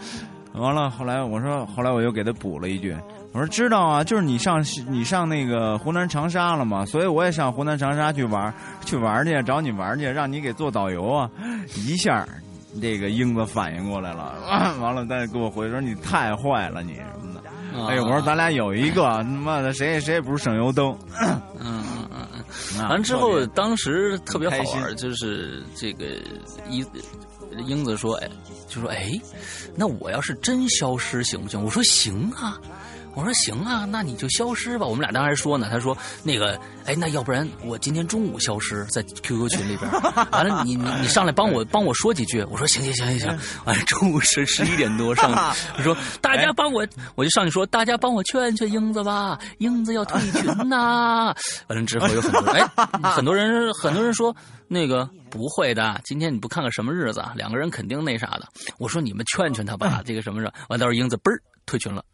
[0.54, 2.96] 完了，后来我说，后来我又给他补了一句，
[3.32, 11.28] 我说知道啊，就是你上你上那个湖南长沙了嘛，所以我也上湖南长沙去玩去玩去，找你玩去，让你给做导游啊，
[11.74, 12.24] 一下。
[12.80, 14.34] 这个英子反应过来了，
[14.80, 17.40] 完了，再给我回说你太坏了，你什么的。
[17.40, 20.96] 啊哎，我说咱俩有一个，他 妈的谁也谁也不是省油灯。
[21.20, 22.26] 嗯嗯嗯
[22.88, 26.06] 完之后，当时特别好玩，就是这个
[26.70, 26.84] 一
[27.66, 28.28] 英子说，哎，
[28.68, 29.10] 就说哎，
[29.74, 31.62] 那我要是真消失行不行？
[31.62, 32.58] 我说行啊。
[33.16, 34.86] 我说行啊，那你就消失吧。
[34.86, 39.90] 我们俩当时还说呢，他说那个，哎，那要不然我今天中午消失在 QQ 群里边，
[40.30, 42.44] 完了你你你上来帮我帮我说几句。
[42.50, 43.38] 我说行行行行行。
[43.64, 51.34] 完了中午十十一点多上去， 我说大家帮我，我就上去说大家帮我劝劝英子吧，英子要退群呐。
[51.68, 52.62] 完了之后有很多人，
[53.02, 54.36] 哎，很多人很多人说
[54.68, 57.32] 那个不会的，今天你不看看什么日子啊？
[57.34, 58.46] 两个人肯定那啥的。
[58.78, 60.52] 我说你们劝劝他吧， 这个什么什么？
[60.68, 62.04] 完到时候英子嘣儿退群了。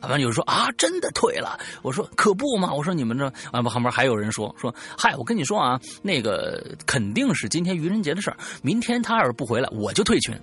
[0.00, 1.58] 完了有人说啊，真的退了。
[1.82, 2.72] 我说可不嘛。
[2.72, 10.34] 我说你们这完了旁边还有人说说，嗨，我跟你说啊，那个肯定是今天愚人节的事儿，明天他要是不回来，我就退群。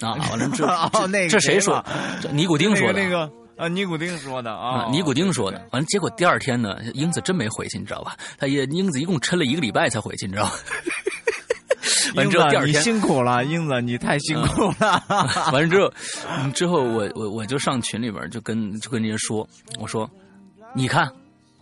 [0.00, 1.84] 啊，完了这 哦这那个这谁说？
[2.22, 3.02] 这尼古丁说的。
[3.02, 3.32] 那个那个
[3.64, 5.58] 啊，尼古丁说的啊啊，，尼古丁说的。
[5.72, 8.16] 完了，结果第二天呢，英子真没回去，你知道吧？
[8.38, 10.52] 他也英子一共抻了一个礼拜才回去，你知道吧？
[12.16, 15.02] 完之后第二天，辛苦了， 英子你太辛苦了。
[15.52, 15.92] 完了之后，
[16.38, 19.46] 嗯之后我我我就上群里边就跟就跟人家说，
[19.78, 20.08] 我说，
[20.74, 21.10] 你看。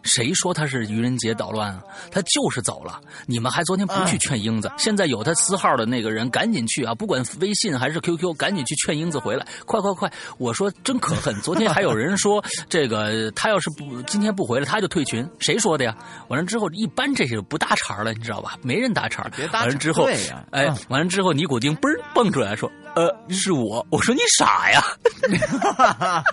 [0.09, 1.83] 谁说他是愚人节捣乱啊？
[2.11, 2.99] 他就是走了。
[3.27, 6.95] 你们还昨天不去劝英子，现在有他私号的那个人，赶紧去啊！
[6.95, 10.11] 不管微信还是 QQ，赶紧去劝英子回来，快快快！
[10.39, 15.29] 我说真可恨，昨天还有人说 这个他要是不今天不回来，他就退群。
[15.39, 15.95] 谁说的呀？
[16.29, 18.57] 完了之后，一般这些不搭茬了，你知道吧？
[18.63, 19.29] 没人搭茬。
[19.37, 24.83] 别搭茬完了之后，对呀哎嗯，完了之后，尼古丁嘣儿蹦出来说：“呃，是我。”我说你傻呀。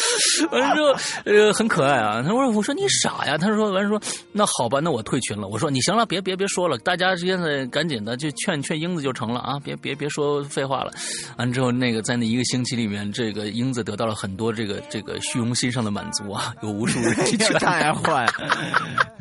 [0.52, 0.94] 完了之后，
[1.24, 2.22] 呃，很可爱啊。
[2.22, 4.00] 他说：“我说你傻呀。”他说：“完了说，
[4.32, 10.92] 那好吧，那我退群了。”我说：“你行了，别别别说了，大家现在赶紧的就劝劝英子就成了啊，别别别说废话了。”
[11.38, 18.26] 完了之后，那个在那一个星期里面，这个英子得到了很多这个这个虚荣心上的满足啊，有无数人去劝太坏，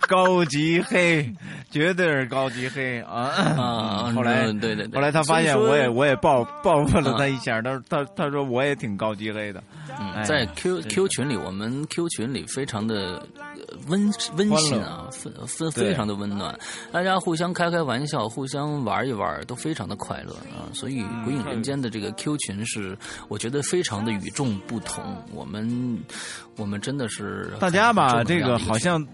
[0.07, 1.33] 高级黑，
[1.69, 3.29] 绝对是高级黑啊！
[3.57, 4.11] 啊。
[4.15, 9.63] 后来嗯对对对，后来他发现我也我也报报复了他一下，他他他说我也挺高级黑的，
[9.99, 16.57] 嗯，哎在 Q Q 群里，我们 Q 群里非常的呃温温馨啊，非非非常的温暖，
[16.91, 20.69] 大家互相开开玩笑，互相玩一玩，都非常的快乐啊。
[20.73, 22.97] 所以《鬼影人间》的这个 Q 群是，
[23.27, 25.03] 我觉得非常的与众不同。
[25.33, 25.99] 我们
[26.57, 29.05] 我们真的是大家吧，这个好像。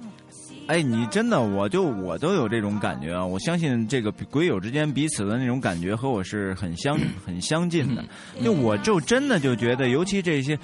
[0.67, 3.25] 哎，你真的，我就我都有这种感觉啊！
[3.25, 8.01] 我相信这个鬼友之间彼此的那种感觉和我是很相很相近的。
[8.37, 10.57] 嗯就我就真的就觉得，尤其这些，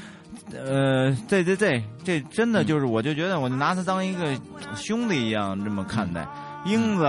[0.54, 4.34] 呃，对对对，这真的就是，我就觉得，我就拿他当一个
[4.76, 6.26] 兄弟一样这么看待。
[6.66, 7.04] 英子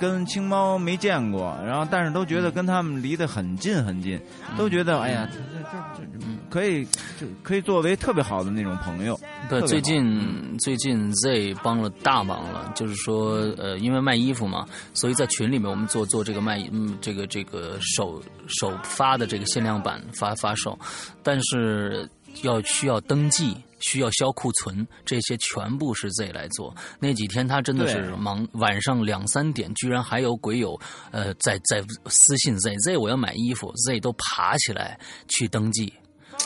[0.00, 4.20] 跟青猫没见过，然后但是都觉得跟他们离得很近很近，
[4.56, 5.62] 都觉得哎呀，这这
[5.96, 6.26] 这这
[6.56, 6.86] 可以
[7.20, 9.20] 就可以作为特别好的那种朋友。
[9.46, 20.78] 对，最近最近 Z 帮了大忙了，就是说，呃，因为卖衣服嘛，所以在群里面我们做做这个卖，嗯，这个这个首首发的这个限量版发发售，
[21.22, 22.08] 但是
[22.40, 23.54] 要需要登记。
[23.80, 26.74] 需要销库存，这些全部是 Z 来做。
[26.98, 30.80] 那几天他真的是忙，晚上两三点，居然还有鬼友，
[31.10, 34.98] 呃，在在私信 Z，Z 我要买衣服，Z 都爬起来
[35.28, 35.92] 去登记。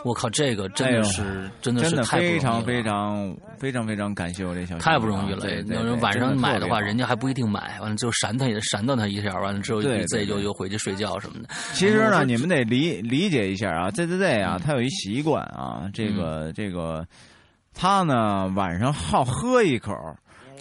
[0.05, 5.41] 我靠，这个真的是、真的真的是太不容易了非常非常非常非常感谢我这小太不容易了。
[5.41, 5.63] 对
[6.01, 11.49] 晚上买的话，人家还不一定买，完了之后闪他也闪到他一下，完了之后自己就对又回去睡觉什么的。
[11.73, 17.07] 其实呢，你们得理理解一下啊，Z Z Z 啊，嗯他有一习惯啊，这个这个，
[17.75, 19.93] 他呢晚上好喝一口。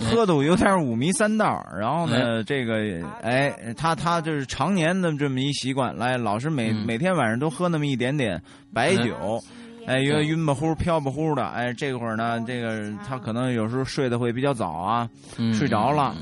[0.01, 2.75] 哎喝的我有点五迷三道，然后呢，这个
[3.21, 6.85] 哎，他他就是常年的这么一习惯，来老是每、嗯。
[6.85, 8.41] 每天晚上都喝那么一点点
[8.73, 9.39] 白酒，
[9.85, 10.25] 哎，晕对。
[10.27, 15.53] 晕吧乎、飘吧乎的，哎，这会儿呢，这个他可能有时候睡得会比较早啊，嗯。
[15.53, 16.15] 睡着了，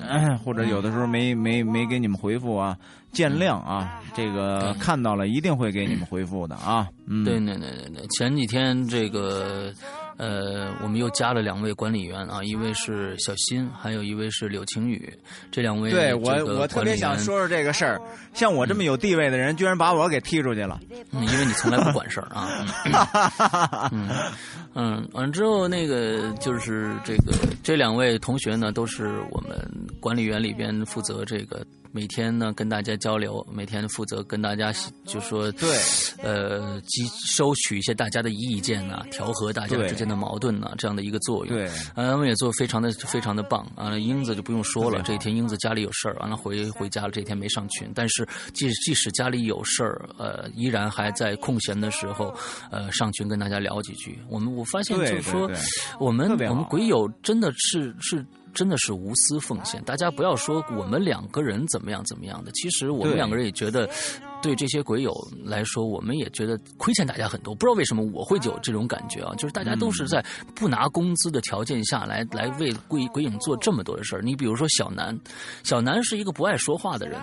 [0.43, 2.75] 或者有的时候没没没给你们回复啊，
[3.11, 6.87] 见谅啊，这个看到了一定会给你们回复的啊。
[7.07, 9.71] 嗯，对对对对对，前几天这个
[10.17, 15.11] 呃，我们又加了两位管理员啊，一位是小新，还有一位是柳晴雨，
[15.51, 18.01] 这两位对我我特别想说说这个事儿，
[18.33, 20.79] 像我这么有地位的人，居然把我给踢出去了。
[21.11, 23.89] 嗯，因为你从来不管事儿啊。
[23.93, 24.09] 嗯
[24.73, 29.57] 嗯，完了之后，那个就是这个这两位同学呢，都是我们
[29.99, 34.73] 管理员里边负责这个每天呢跟大家交流，每天负责跟大家
[35.05, 35.67] 就说对，
[36.21, 41.55] 呃，集收取一些大家的意见啊、调和大家之间的矛盾啊、这样的一个作用。
[41.55, 43.97] 对，呃，我们也做得非常的非常的棒啊。
[43.97, 47.89] 英子就不用说了，这一天英子家里有事儿，完了回回家了，这一天没上群。
[47.95, 52.35] 但是即即使家里有事儿，呃，依然还在空闲的时候，
[52.69, 54.19] 呃，上群跟大家聊几句。
[54.29, 55.49] 我们我发现就是说
[55.99, 58.23] 我们我们鬼友真的是是。
[58.53, 63.87] 真的是无私奉献，大家不要说我们两个人怎么样怎么样的，其实我们两个人也觉得，
[64.41, 65.13] 对这些鬼友
[65.43, 67.55] 来说，我们也觉得亏欠大家很多。
[67.55, 70.23] 不知道为什么我会有这种感觉啊，就是大家都是在
[70.55, 74.21] 不拿工资的条件下来来为鬼鬼影做这么多的事儿。
[74.21, 75.17] 你比如说小南，
[75.63, 77.19] 小南是一个不爱说话的人，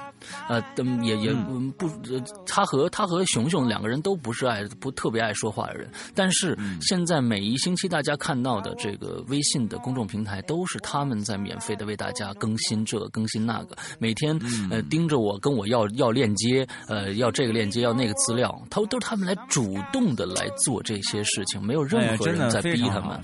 [0.48, 1.72] 呃，嗯也也嗯。
[1.76, 14.38] 不，呃他和他和熊熊两个人都不是爱不特别爱说话的人，但是现在每一星期大家看到的这个微信的公众平台，都是他们在免费的为大家更新这个更新那个，每天
[14.70, 23.20] 呃盯着我跟我要要链接，呃要这个链接要那个资料，他都是他们来主动的来做这些事情，没有任何人在逼他们。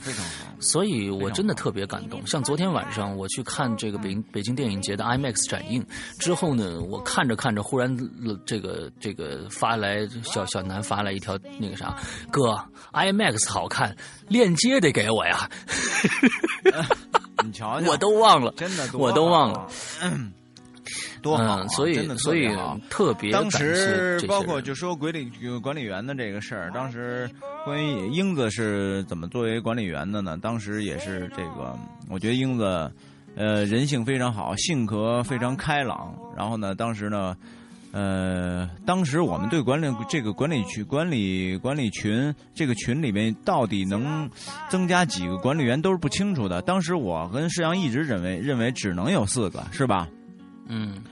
[0.60, 2.24] 所以我真的特别感动。
[2.26, 5.84] 像昨天晚上我去看这个北京北京电影节的 IMAX 展映
[6.18, 7.90] 之后呢，我看着看着，忽然
[8.26, 11.96] 呃这个这个发来小小南发来一条那个啥，
[12.30, 12.56] 哥
[12.92, 13.96] IMAX 好看，
[14.28, 15.48] 链接得给我呀，
[17.42, 18.52] 你瞧瞧，我都忘了。
[18.56, 19.60] 真的我都忘好
[20.00, 20.30] 啊，
[21.20, 25.30] 多好啊，嗯，所真的特以所以特别当时包括就说管理
[25.62, 27.30] 管理员的这个事儿，当时
[27.64, 30.36] 关于英子是怎么作为管理员的呢？
[30.36, 32.90] 当时也是这个，我觉得英子
[33.36, 36.14] 呃人性非常好，性格非常开朗。
[36.36, 37.36] 然后呢，当时呢。
[37.92, 44.30] 呃，当时我们对管理这个管理群、管理管理群这个群里面到底能
[44.68, 46.62] 增加几个管理员都是不清楚的。
[46.62, 50.06] 当时我跟世阳一直认为认为只能有四个，是吧？
[50.70, 51.02] 嗯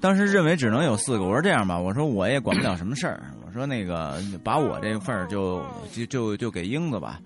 [0.00, 5.60] 当时认为只能有四个，我说这样吧，我说我也管不了什么事儿，我说那个把我这份儿就
[5.92, 7.18] 就就就给英子吧。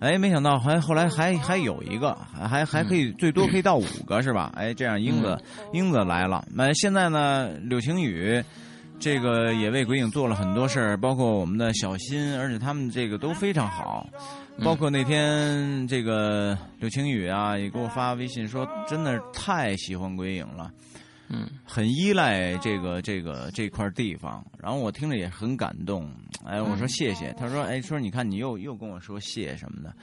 [0.00, 4.52] 哎，没想到还后来还还有一个，还还还可以最多可以到五个是吧？
[4.56, 5.38] 哎，这样英子
[5.72, 6.44] 英子来了。
[6.52, 8.42] 那现在呢，柳晴雨
[8.98, 14.06] 这个也为鬼影做了很多事儿，包括我们的小新，而且他们这个都非常好。
[14.62, 20.70] 包括那天这个柳晴雨啊，也给我发微信说，真的是太喜欢鬼影了。
[21.32, 26.06] 嗯很依赖这个这个这块地方，然后我听着也很感动。
[26.44, 29.94] 哎，我说谢谢，他说哎说你看你又又跟我说谢什么的，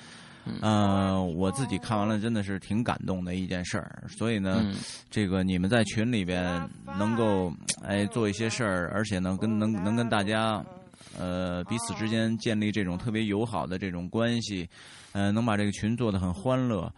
[0.61, 4.03] 呃，我自己看完了真的是挺感动的一件事儿。
[4.07, 4.75] 所以呢，嗯
[5.09, 6.67] 这个你们在群里边
[6.97, 7.53] 能够
[7.83, 10.63] 哎做一些事儿，而且呢跟能能跟大家
[11.17, 14.67] 呃彼此之间建立这种特别友好的这种关系，
[15.11, 16.91] 呃，能把这个群做得很欢乐。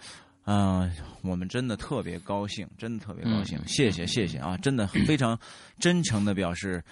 [0.44, 0.90] 啊、
[1.22, 4.58] 我们真的特别高兴，真的特别高兴，嗯谢谢谢谢啊！
[4.58, 5.40] 真的非常
[5.80, 6.84] 真诚的表示，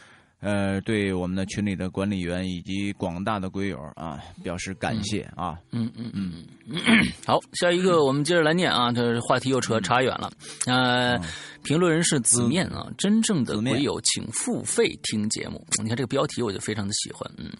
[0.41, 5.59] 呃，对我们的群里的管理员以及广大的鬼友啊表示感谢啊！
[5.71, 6.79] 嗯嗯嗯嗯，
[7.27, 10.31] 好，下一个我们接着来念啊，这话题又扯差远了。
[10.65, 11.19] 呃，
[11.63, 15.61] 评论人是子面啊，真正的鬼友请付费听节目。
[15.81, 17.51] 你看这个标题我就非常的喜欢，嗯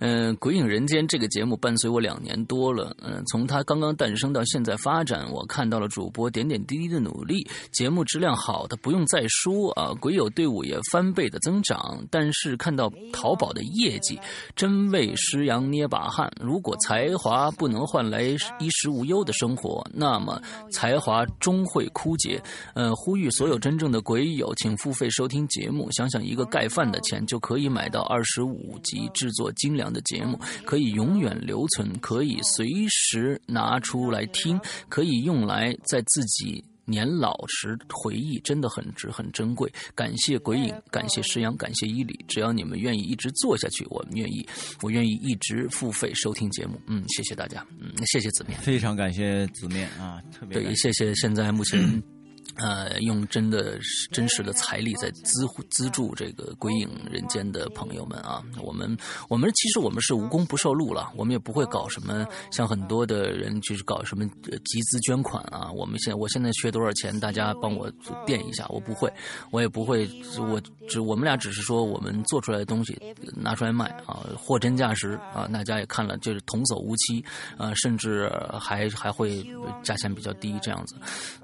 [0.00, 14.18] 嗯、呃鬼影人间》这个节目伴随我两年多了，嗯、从它刚刚诞生到现在发展，我看到了主播点点滴滴的努力，节目质量好的不用再说啊，鬼友队伍也翻倍的增长，但但是看到淘宝的业绩，
[14.56, 16.32] 真为师阳捏把汗。
[16.40, 20.40] 如果才华不能换来衣食无忧的生活，那么
[20.72, 22.42] 才华终会枯竭。
[22.72, 25.92] 呃，呼吁所有真正的鬼友，请付费收听节目。
[25.92, 34.58] 想想一个盖饭的钱就可以买到二十五集制作精良的节目，可以永远留存，可以随时拿出来听，
[34.88, 36.64] 可以用来在自己。
[36.84, 44.46] 年老时回忆真的很值很珍贵，感谢鬼影，感谢石阳，感谢伊里，只要你们愿意一直做下去，我们愿意，
[44.82, 46.80] 我愿意一直付费收听节目。
[46.86, 48.58] 嗯，谢谢大家，嗯，谢谢子面。
[48.60, 52.13] 非常感谢子面啊，特别对，感谢谢谢现在目前。
[52.56, 53.78] 呃，用真的
[54.12, 58.96] 真实的财力在资资助这个鬼影人间的朋友们啊，我们
[59.28, 64.24] 我们其实我们是无功不受禄了，我们也不会搞什么像很多的人就是搞什么
[64.64, 65.68] 集资捐款啊。
[65.72, 67.90] 我们现我现在缺多少钱，大家帮我
[68.24, 69.12] 垫一下，我不会，
[69.50, 72.96] 我也不会，我只我们俩只是说我们做出来的东西
[73.34, 77.24] 拿出来卖啊，货真价实啊，大家也看了就是童叟无欺
[77.56, 78.30] 啊，甚至
[78.60, 79.44] 还还会
[79.82, 80.94] 价钱比较低这样子，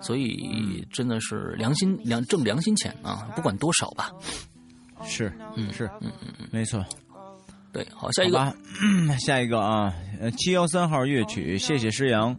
[0.01, 0.87] 所以。
[1.01, 4.11] 真的是良心良挣良心钱啊，不管多少吧。
[5.03, 6.85] 是，嗯，是，嗯嗯嗯，没错。
[7.73, 8.55] 对，好，下一个，
[9.19, 12.37] 下一个啊，呃，七幺三号乐曲，谢谢诗阳。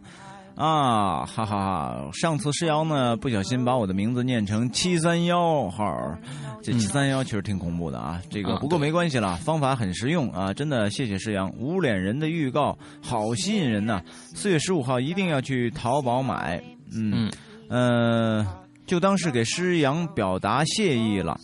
[0.54, 2.10] 啊，哈哈哈！
[2.12, 6.16] 上次诗阳呢不小心把我的名字念成七三幺号，
[6.62, 8.22] 这七三幺其实挺恐怖的啊。
[8.30, 11.50] 这个啊不过没关系啦，方法很实用啊，真的谢谢诗阳。
[11.58, 14.00] 无脸人的预告好吸引人呐、
[14.36, 16.62] 四月十五号一定要去淘宝买。
[16.94, 17.32] 嗯嗯
[17.72, 18.46] 呃，
[18.84, 21.40] 就当是给施阳表达谢意了。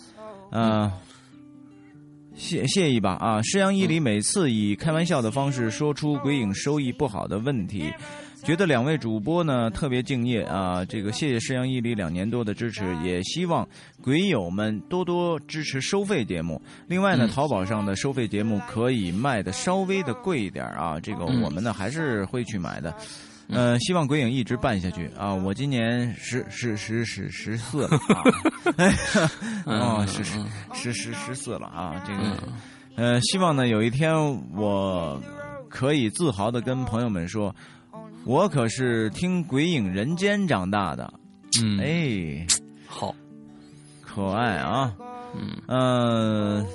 [0.50, 0.90] 嗯、
[2.34, 3.40] 谢谢意吧啊！
[3.42, 7.90] 施阳伊里每次以开玩笑的方式说出鬼影收益不好的问题，
[8.44, 10.84] 觉得两位主播呢特别敬业啊！
[10.84, 13.66] 这个谢谢施阳伊里两年多的支持，也希望
[14.02, 16.60] 鬼友们多多支持收费节目。
[16.86, 22.94] 另外呢，嗯淘宝上的收费节目可以卖的稍微的贵一点啊，这个嗯我们呢还是会去买的。
[23.50, 25.32] 呃，希望鬼影一直办下去啊！
[25.34, 28.22] 我今年十十十十十四了啊，
[29.64, 32.02] 哦，嗯是是嗯十十十四了啊！
[32.06, 32.18] 这个
[32.96, 34.14] 嗯，呃，希望呢有一天
[34.54, 35.20] 我
[35.68, 37.54] 可以自豪的跟朋友们说，
[38.24, 41.12] 我可是听《鬼影人间》长大的。
[41.62, 42.46] 嗯，哎，
[42.86, 43.14] 好，
[44.02, 44.94] 可爱啊！
[45.34, 46.66] 嗯呃，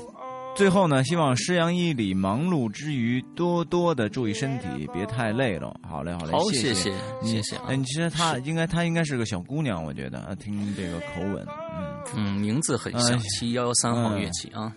[0.56, 5.76] 最后呢，希望施阳一里忙碌之余多多的注意身体，别太累了。
[5.82, 6.94] 好嘞，好嘞，好，谢谢
[7.24, 7.78] 谢谢哎啊哎，。
[7.78, 11.46] 其实她应该，她应该是个小姑娘，我觉得，啊听这个口吻，
[11.76, 14.72] 嗯嗯，名字很像哎七幺幺三号嗯乐器啊。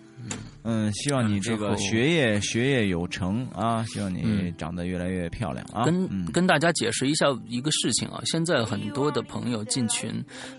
[0.65, 5.85] 嗯，希望你这个学业学业有成啊，希望你嗯长得越来越漂亮啊。
[5.85, 10.11] 跟、嗯跟大家解释一下一个事情啊，现在很多的朋友进群，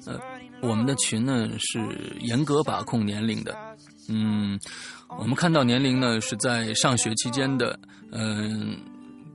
[0.05, 0.17] 呃，
[0.61, 1.79] 我们的群呢是
[2.21, 3.57] 严格把控年龄的，
[4.07, 4.57] 嗯，
[5.09, 7.77] 我们看到年龄呢是在上学期间的，
[8.11, 8.77] 嗯、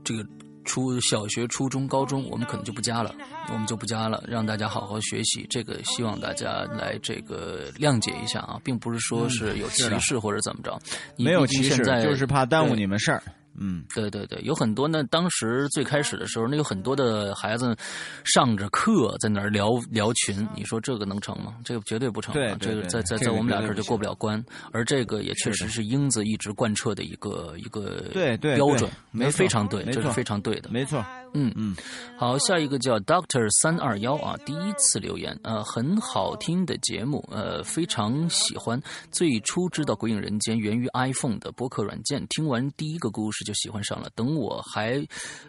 [0.05, 0.25] 这个
[0.65, 3.15] 初小学、初中、高中，我们可能就不加了，
[3.53, 5.45] 我们就不加了，让大家好好学习。
[5.51, 10.79] 这个希望大家来这个谅解一下啊，并不是说是有歧视或者怎么着，
[11.17, 13.23] 你没有歧视就是怕耽误你们事儿。
[13.59, 15.05] 嗯，对对对，有很多呢。
[15.05, 17.77] 当时最开始的时候，那有很多的孩子
[18.25, 21.55] 上着课在那儿聊聊群，你说这个能成吗？
[21.65, 22.35] 这个绝对不成、啊。
[22.35, 24.43] 对对这个在在在我们俩这儿就过不了关。
[24.73, 30.71] 而这个也确实是英子一直贯彻的一个一个对对对标准，没非常对，这是非常对的。
[30.71, 31.05] 没错。
[31.35, 31.75] 嗯嗯，
[32.19, 38.79] 好，下一个叫 Doctor 三二幺啊，第一次留言，呃，很好听的节目，呃，非常喜欢。
[39.11, 44.11] 最初知道《鬼影人间》源于 iPhone 的播客软件，听完第一个故事就喜欢上了。
[44.15, 45.05] 等我还，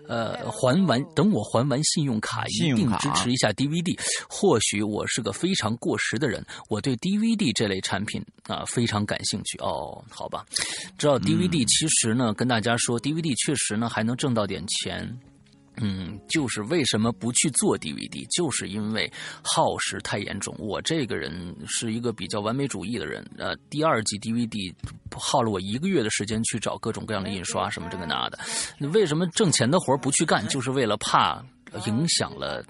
[0.08, 4.00] 呃，还完，等我还完信用卡，一定支持一下 DVD。
[4.30, 9.58] 或许我是个非常过时的人，我对 DVD 这类产品啊、非常感兴趣。
[9.60, 10.46] 哦，好吧，
[10.98, 15.18] 知道 DVD 其实呢，跟大家说，DVD 确实呢还能挣到点钱。
[15.78, 19.12] 嗯，就是为什么不去做 DVD，就是因为
[19.42, 20.56] 耗时太严重。
[20.60, 24.74] 我这个人是一个比较完美主义的人，呃，第二季 DVD
[25.12, 28.40] 耗了我一个月的时间去找各种各样的印刷，什么这个那的。
[28.94, 31.44] 为什么挣钱的活不去干，就是为了怕
[31.86, 32.64] 影响了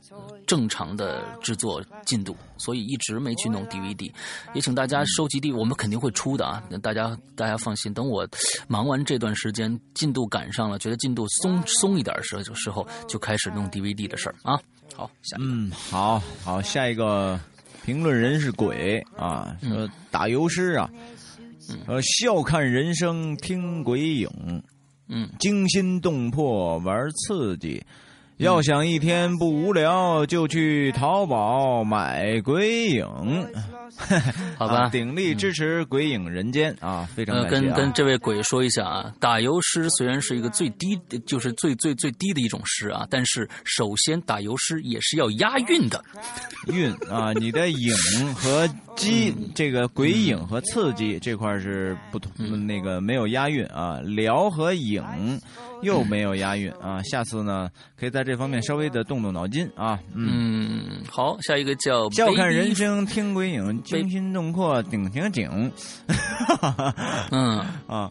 [0.47, 4.12] 正常的制作进度，所以一直没去弄 DVD。
[4.54, 7.93] 也请大家收集 D，我们肯定会出的啊，大家大家放心。
[7.93, 8.28] 等我
[8.68, 14.60] 忙完这段时间，进度赶上了，觉得进度松松一点的时候，时候就开始弄 DVD 的事儿啊。
[14.95, 17.39] 好，下一个，嗯，好好，下一个
[17.86, 20.89] 评论人是鬼啊，说打油诗啊，
[21.88, 24.30] 呃，笑看人生听鬼影，
[25.08, 27.84] 嗯，惊心动魄玩刺激。
[28.43, 33.07] 要想一天不无聊，就去淘宝买鬼影。
[34.57, 37.07] 好吧，鼎力支持鬼影人间啊！
[37.15, 46.03] 非常感谢跟跟这位鬼说一下啊，打油诗虽然是一个最低，就是最最最低的一种诗啊，但是首先打油诗也是要押韵的。
[46.67, 47.95] 韵啊， 你的影
[48.33, 54.01] 和激，这个鬼影和刺激这块是不同，那个没有押韵啊。
[54.03, 55.01] 聊和影。
[55.84, 57.01] 又没有押韵啊！
[57.03, 57.69] 下次呢，
[57.99, 59.99] 可以在这方面稍微的动动脑筋啊。
[60.15, 65.71] 嗯，好，下一个叫笑看人生听鬼影，惊心动魄顶顶顶。
[67.31, 68.09] 嗯啊。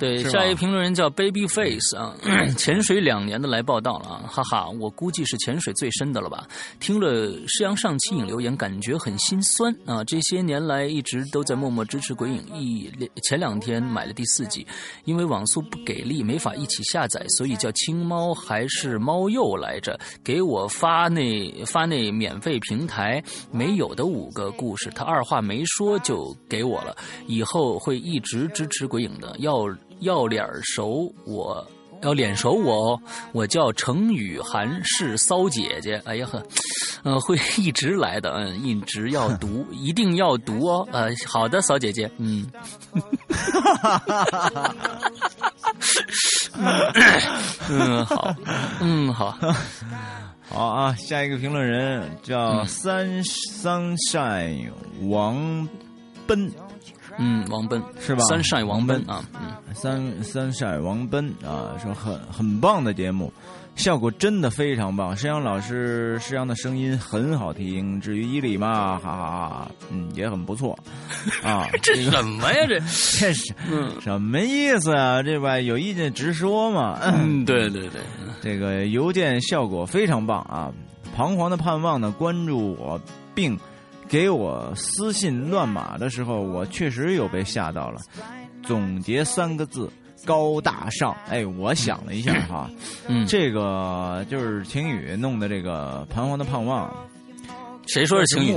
[0.00, 2.16] 对，下一个评论人叫 Baby Face 啊，
[2.56, 6.48] 潜水两年的来报道了啊，哈哈，我估计是潜水最深的了吧。
[6.80, 10.02] 听了施阳上期影留言，感觉很心酸啊。
[10.04, 12.90] 这些年来一直都在默默支持鬼影，一
[13.24, 14.66] 前两天买了第四季，
[15.04, 23.22] 因为网速不给力，没法一起下载，所以叫青猫还是猫鼬来着，给我发那发那免费平台
[23.52, 26.96] 没有的五个故事，他二话没说就给我了，
[27.26, 29.68] 以后会一直支持鬼影的，要。
[30.00, 31.66] 要脸熟我，
[32.02, 33.00] 要脸熟我哦。
[33.32, 36.00] 我叫程雨涵，是骚姐姐。
[36.04, 36.42] 哎呀呵，
[37.04, 40.88] 嗯，会一直来的，嗯，一直要读， 一定要读哦。
[40.92, 42.46] 呃，好的，骚姐姐， 嗯，
[47.68, 48.34] 嗯，好，
[48.80, 49.36] 嗯，好，
[50.48, 50.94] 好啊。
[50.94, 54.70] 下一个评论人叫三 sunshine
[55.08, 55.68] 王
[56.26, 56.50] 奔。
[57.22, 58.24] 嗯，王奔是吧？
[58.24, 63.30] 三晒王奔啊，嗯，三三晒王奔啊，说很很棒的节目，
[63.76, 65.14] 效果真的非常棒。
[65.14, 68.00] 石阳老师，石阳的声音很好听。
[68.00, 70.76] 至于伊里嘛，哈哈哈，嗯，也很不错
[71.42, 71.68] 啊。
[71.82, 72.64] 这什么呀？
[72.66, 72.80] 这
[73.20, 73.54] 这是
[74.00, 75.22] 什么意思啊？
[75.22, 76.98] 这吧，有意见直说嘛。
[77.02, 78.00] 嗯，对对对，
[78.40, 80.72] 这个邮件效果非常棒啊。
[81.14, 82.98] 彷徨的盼望呢，关注我
[83.34, 83.58] 并。
[84.10, 88.00] 给我私信乱码的时候，我确实有被吓到了。
[88.64, 89.88] 总结三个字：
[90.26, 91.16] 高大上。
[91.28, 92.68] 哎，我想了一下哈，
[93.06, 96.88] 嗯，这个就是晴雨弄的这个《彷徨的盼望》。
[97.86, 98.56] 谁说是晴雨？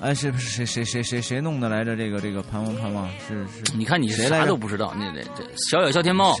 [0.00, 1.94] 哎，是不是谁谁谁谁谁弄的来着？
[1.94, 3.76] 这个这个《彷徨盼望》是是？
[3.76, 6.34] 你看你啥都不知道，那那这小小笑天猫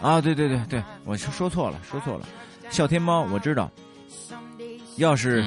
[0.00, 2.26] 啊，对对对对，我说错了，说错了，
[2.70, 3.70] 笑天猫我知道。
[4.96, 5.44] 要是。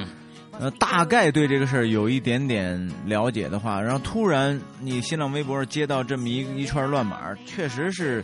[0.59, 8.23] 呃，大概对这个事儿有一点点了解的话，然后突然你新浪微博接到这么一一串乱码，确实是，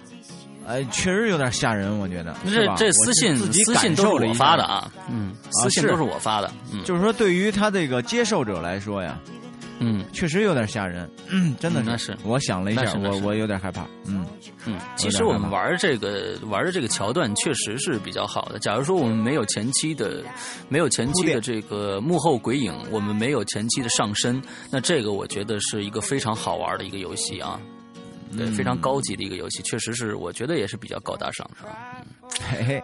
[0.66, 2.34] 哎，确实有点吓人，我觉得。
[2.44, 6.50] 这这私信私信都是我发的啊，嗯，私信都是我发的，
[6.84, 9.18] 就是说对于他这个接受者来说呀。
[9.78, 12.16] 嗯，确实有点吓人，嗯真的那是。
[12.24, 13.86] 我想了一下，我我有点害怕。
[14.06, 14.24] 嗯
[14.64, 18.58] 嗯，其实我们玩这个玩的这个桥段确实是比较好的。
[18.58, 20.24] 假如说我们没有前期的，
[20.68, 27.60] 没有前期的这个幕后鬼影，我们没有前期的上身，那这个我觉得是一个非常好玩的一个游戏啊。
[28.36, 32.02] 对，非常高级的一个游戏，确实是，我觉得也是比较高大上的啊。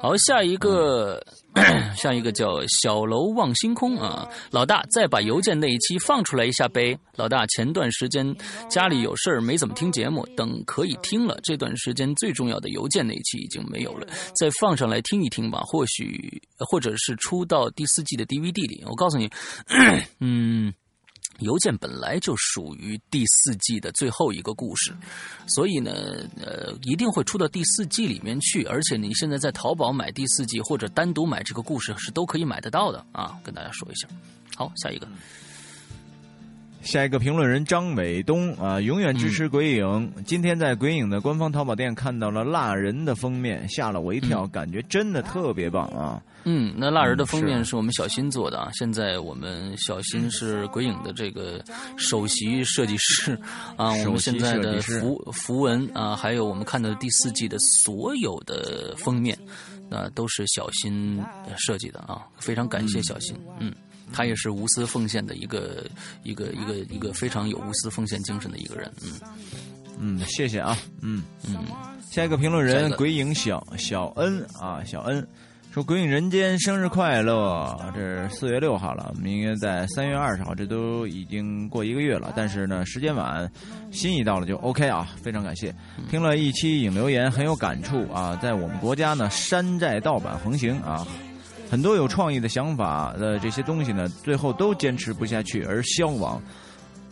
[0.01, 1.22] 好，下一个，
[1.97, 4.28] 下一个叫小楼望星空啊。
[4.51, 6.99] 老大，再把邮件那一期放出来一下呗。
[7.16, 8.34] 老大，前段时间
[8.68, 11.38] 家里有事儿，没怎么听节目，等可以听了。
[11.43, 15.61] 这段时间最重要的邮件那一期已经没有了，再放上来听一听吧。
[15.64, 18.82] 或许，或者是出到第四季的 DVD 里。
[18.86, 19.30] 我告诉你，
[20.20, 20.72] 嗯。
[21.41, 24.93] 邮件本来就属于第四季的最后一个故事，
[25.47, 25.93] 所以呢，
[26.41, 28.64] 呃，一定会出到第四季里面去。
[28.64, 34.07] 而且你现在在淘宝买第四季或者单独买这个故事是都可以买得到的啊，跟大家说一下。
[34.57, 35.09] 好，下一个。
[36.83, 40.12] 下一个评论人张伟东啊，永远支持鬼影。
[40.26, 46.20] 今天在鬼影的官方淘宝店看到了蜡人的封面，吓了我一跳，感觉真的特别棒啊。
[46.45, 48.68] 嗯，那蜡人的封面是我们小新做的啊。
[48.74, 51.64] 现在我们小新是鬼影的这个
[51.97, 53.39] 首席设计师
[53.78, 53.93] 啊。
[54.05, 59.39] 我们现在的符符文啊，还有我们看到的第四季的所有的封面，
[59.89, 61.22] 那都是小新
[61.57, 62.26] 设计的啊。
[62.39, 63.72] 非常感谢小新，嗯。
[64.12, 65.84] 他也是无私奉献的一个
[66.22, 69.12] 一个一个一个非常有无私奉献精神的一个人，嗯
[69.98, 71.56] 嗯，谢谢啊，嗯嗯，
[72.10, 75.26] 下一个评论人鬼影小小恩啊，小恩
[75.70, 83.50] 说鬼影人间生日快乐，这是四月六号了，明天在三月二十号，这都已经过一个月了，但是呢时间晚，
[83.90, 85.74] 心意到了就 OK 啊，非常感谢，
[86.10, 91.06] 听了一期影留言很有感触啊，在我们国家呢山寨盗版横行啊。
[91.73, 96.39] 很多有创意的想法的这些东西呢，最后都坚持不下去而消亡。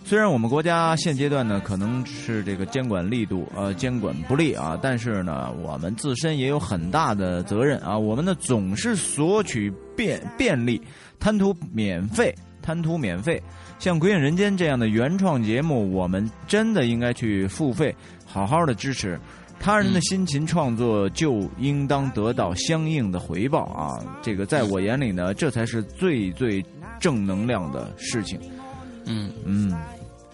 [0.05, 7.97] 虽然我们国家现阶段呢可能是这个监管力度呃监管不力啊，但是呢我们自身也有很大的责任啊。
[7.97, 10.79] 我们呢总是索取便便利，
[11.19, 13.43] 贪图免费，贪图免费。
[13.79, 17.97] 像《鬼影人间》这样的原创节目，我们真的应该去付费，
[18.27, 19.19] 好好的支持。
[19.61, 23.93] 他人的辛勤创作就应当得到相应的回报啊！
[24.23, 26.65] 这个在我眼里呢，这才是最最
[26.99, 28.41] 正能量的事情。
[29.05, 29.73] 嗯嗯，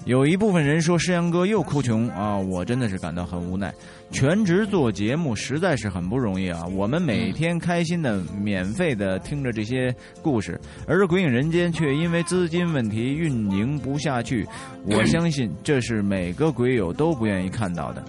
[0.05, 3.75] 有一部分人说诗阳哥又哭穷啊，我真的是感到很无奈。
[4.13, 6.65] 全职做节目实在是很不容易啊！
[6.67, 14.47] 我们每天开心的、免费的听着这些故事，而《鬼影人间》却因为资金问题运营不下去。
[14.85, 18.05] 我相信这是每个鬼友都不愿意看到的。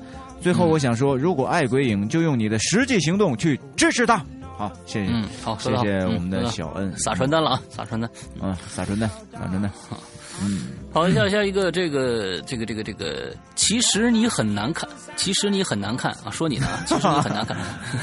[0.47, 4.15] 最后，我想说，如果爱鬼影，就用你的实际行动去支持他。
[4.57, 8.09] 好，谢谢，嗯，好，谢谢我们的小恩，撒传单了啊，撒传单，
[8.41, 9.69] 嗯，撒传单，撒传单。
[9.89, 10.01] 好。
[10.41, 14.87] 嗯，好，下下一个，这个，这个，这个，这个，其实你很难看，
[15.17, 17.57] 其实你很难看啊，说你呢， 其实你很难看，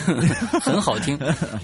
[0.60, 1.18] 很好听。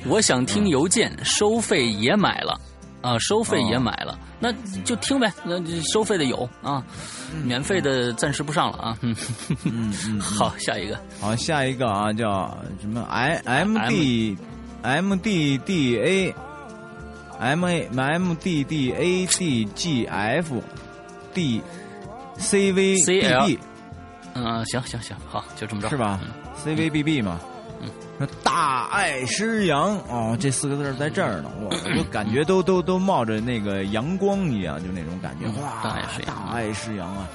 [0.07, 2.59] 我想听邮件，收费也买了，
[3.03, 4.53] 啊，收费也买了，那
[4.85, 5.61] 就听呗，那
[5.93, 6.83] 收费的有啊，
[7.45, 8.99] 免费的暂时不上了啊。
[9.03, 9.15] 嗯
[9.65, 14.37] 嗯，好，下一个，好，下一个啊，叫什么？I M D
[14.83, 16.35] M D D A。
[17.41, 20.63] M A M D D A D G F
[21.33, 21.63] D
[22.37, 23.59] C V B B，
[24.35, 26.21] 嗯，行行行，好，就这么着，是吧
[26.63, 27.41] ？C V B B 嘛，
[28.21, 37.27] 嗯，大爱师阳哦，这四个字在这儿呢，我我感觉都都都冒着那个阳光一样，就那种感觉，哇，大爱师阳啊，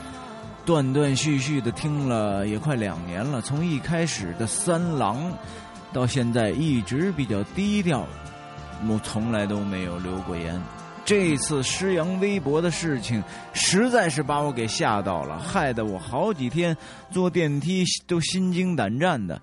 [0.64, 5.34] 断断续续的听了也快两年了，从一开始的三郎，
[5.92, 8.06] 到现在一直比较低调。
[8.88, 10.62] 我从来都没有留过言，
[11.04, 13.24] 这次施阳微博的事情
[13.54, 16.78] 实在是把我给吓到了，害得我好几天
[17.10, 19.42] 坐电梯都心惊胆战的。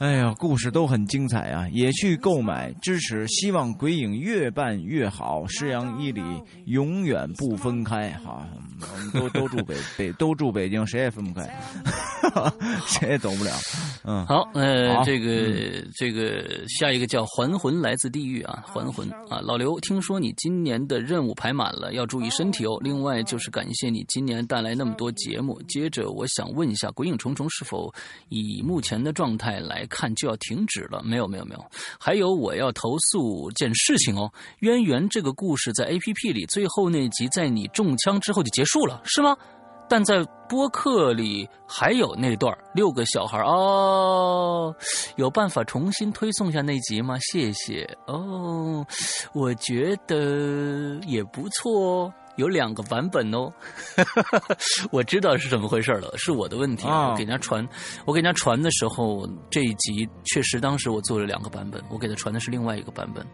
[0.00, 6.22] 哎呀，故事都很精彩啊，也去购买支持，希望鬼影越办越好，师阳伊里
[6.64, 8.08] 永远不分开。
[8.24, 8.48] 哈，
[8.80, 11.46] 我们都都住北北，都住北京，谁也分不开，
[12.88, 13.52] 谁也走不了。
[14.02, 22.78] 嗯，好，呃，这个这个下一个叫还魂来自地狱啊，还魂啊，老刘，听说你今年的任务排满了，要注意身体哦。
[22.80, 25.60] 另外就是感谢你今年带来那么多节目。
[25.68, 27.92] 接着我想问一下，鬼影重重是否
[28.30, 29.86] 以目前的状态来？
[29.90, 31.62] 看就要停止了，没有没有没有，
[31.98, 34.32] 还有我要投诉件事情哦。
[34.60, 39.36] 渊源这个故事在 A P P 里最后那集在你中枪之后就结束了，是吗？
[39.88, 44.72] 但在播客里还有那段六个小孩哦，
[45.16, 47.18] 有办法重新推送下那集吗？
[47.18, 48.86] 谢谢哦，
[49.34, 52.14] 我觉得也不错哦。
[52.36, 53.52] 有两个版本哦，
[54.90, 56.86] 我知道是怎么回事了，是我的问题。
[56.86, 57.66] 我给人家传，
[58.04, 63.26] 我给人家传的时候，这一集确实当时我做了两个版本，我给他传的是另外一个版本。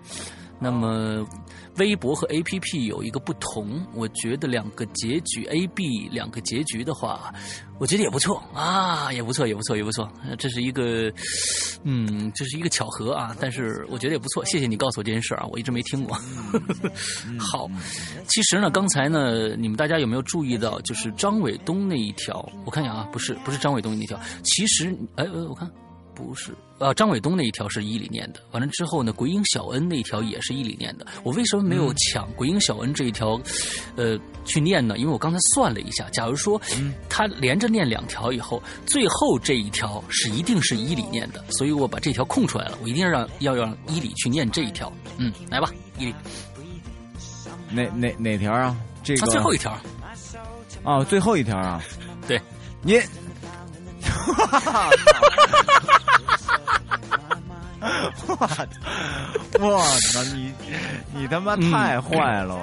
[0.59, 1.22] 那么，
[1.76, 7.30] 微博和 A P P 有一个不同，我觉得两个结局 A B 两个结局的话，
[7.79, 10.11] 我觉得也不错啊，也不错，也不错，也不错。
[10.39, 11.12] 这是一个，
[11.85, 14.45] 嗯，这是一个巧合啊，但是我觉得也不错。
[14.45, 16.16] 谢谢你告诉我这件事啊，我一直没听过。
[17.39, 17.68] 好，
[18.29, 22.51] 其实呢，刚才呢，你们大家有没有注意到，就是张伟东那一条？
[22.64, 24.18] 我看一下啊，不是，不是张伟东那条。
[24.43, 25.70] 其实，哎，我看。
[26.17, 31.07] 不是，呃，张伟东那一条是伊里念的，完了之后呢，鬼影小恩那一条也是伊里念的。
[31.23, 33.39] 我为什么没有抢鬼影小恩这一条，
[33.97, 34.97] 呃，去念呢？
[34.97, 36.59] 因为我刚才算了一下，假如说
[37.11, 42.79] 他连着念两条以后，最后这一条是一定是伊里念的，所以我把这条空出来了。
[42.83, 44.91] 我一定要让要让伊里去念这一条。
[45.19, 46.14] 嗯，来吧，伊里。
[47.71, 48.75] 哪哪哪条啊？
[49.03, 49.79] 这个最后一条。
[50.83, 51.83] 哦，最后一条啊。
[52.26, 52.41] 对，
[52.80, 52.99] 你。
[54.03, 54.91] 哈哈哈哈
[55.80, 55.96] 哈，
[59.58, 59.82] 我
[60.12, 60.22] 操！
[60.34, 60.53] 你
[61.14, 62.57] 你他妈太坏了！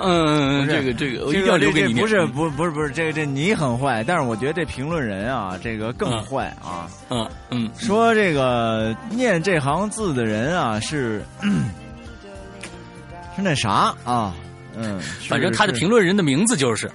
[0.00, 1.94] 嗯，这个这个我一定要留给你。
[1.94, 6.88] 不是不不是不是，这个这你很坏，但是我觉得这评论人啊，这个更坏啊。
[7.10, 11.22] 嗯嗯，说这个念这行字的人啊，是
[13.36, 14.34] 是那啥啊？
[14.74, 14.98] 嗯，
[15.28, 16.90] 反正他的评论人的名字就是。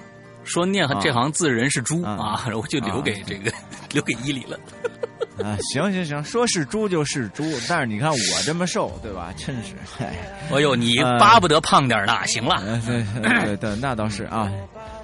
[0.47, 3.51] 说念这行字人是猪啊， 我就留给这个
[3.93, 4.57] 留给伊里了。
[5.43, 9.31] 啊，行行行，说是猪就是猪，但是你看我这么瘦，对吧？
[9.37, 12.25] 真是，哎呦，你巴不得胖点呢。
[12.25, 14.51] 行了，对对，那倒是啊。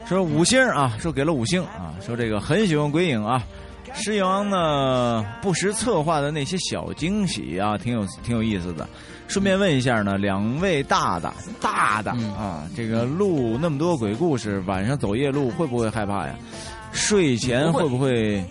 [0.08, 3.44] 说五星啊，说给了五星啊，说这个很喜欢鬼影啊。
[3.94, 8.90] 诗阳呢，不时策划的那些小惊喜啊，挺有挺有意思的。
[9.34, 16.36] 顺便问一下呢，两位大大大大嗯啊，这个录那么多鬼故事，晚上走夜路会不会害怕呀？
[16.92, 18.46] 睡前会会不会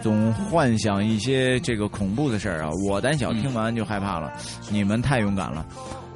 [0.00, 2.70] 总幻想一些这个恐怖的事儿啊？
[2.86, 4.32] 我胆小，嗯听完就害怕了。
[4.70, 5.66] 你们太勇敢了。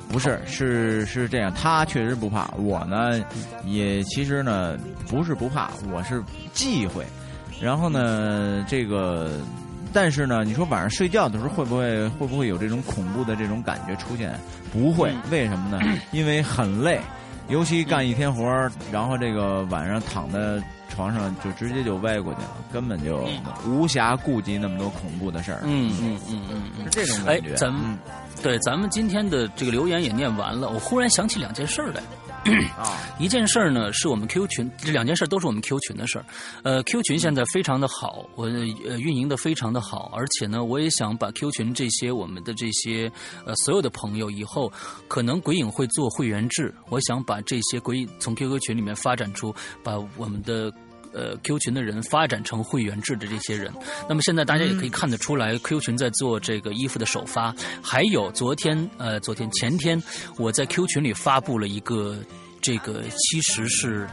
[0.09, 3.21] 不是，是是这样，他确实不怕，我呢
[3.67, 4.79] 也其实呢
[5.09, 6.23] 不是不怕，我是
[6.53, 7.05] 忌讳。
[7.61, 9.41] 然后呢，这个，
[9.95, 14.39] 但是呢，你说晚上睡觉的时候会不会会不会有这种恐怖的这种感觉出现？
[14.73, 15.81] 不会，嗯为什么呢？
[16.11, 17.01] 因为很累，
[17.49, 23.29] 尤其干一天活儿，然后这个晚上躺在床上就直接就歪过去了，根本就
[23.67, 25.61] 无暇顾及那么多恐怖的事儿。
[25.63, 26.91] 嗯嗯嗯嗯嗯是。
[26.91, 27.99] 这种哎感觉。，咱们嗯
[28.43, 32.03] 对咱们今天的这个留言也念完了，我忽然想起两件事儿来。
[32.77, 36.25] 啊， 一件事儿呢，是我们 Q 群，这两件事都是我们 Q 群的事儿。
[36.63, 43.11] 呃，Q 群现在非常的好，我呃运营的非常的好，而且呢，我也想把 Q 群这些我们的这些
[43.45, 44.73] 呃所有的朋友，以后
[45.09, 50.73] 可能鬼影会做会员制，我想把这些鬼影从 QQ 群里面发展出，把我们的。
[51.15, 53.73] 呃，Q 群的人发展成会员制的这些人，
[54.09, 60.03] 那么现在大家也可以看得出来，Q 群在做这个衣服的首发，还有昨天呃，昨天前天
[60.37, 62.19] 我在 Q 群里发布了一个
[62.61, 64.09] 这个其实是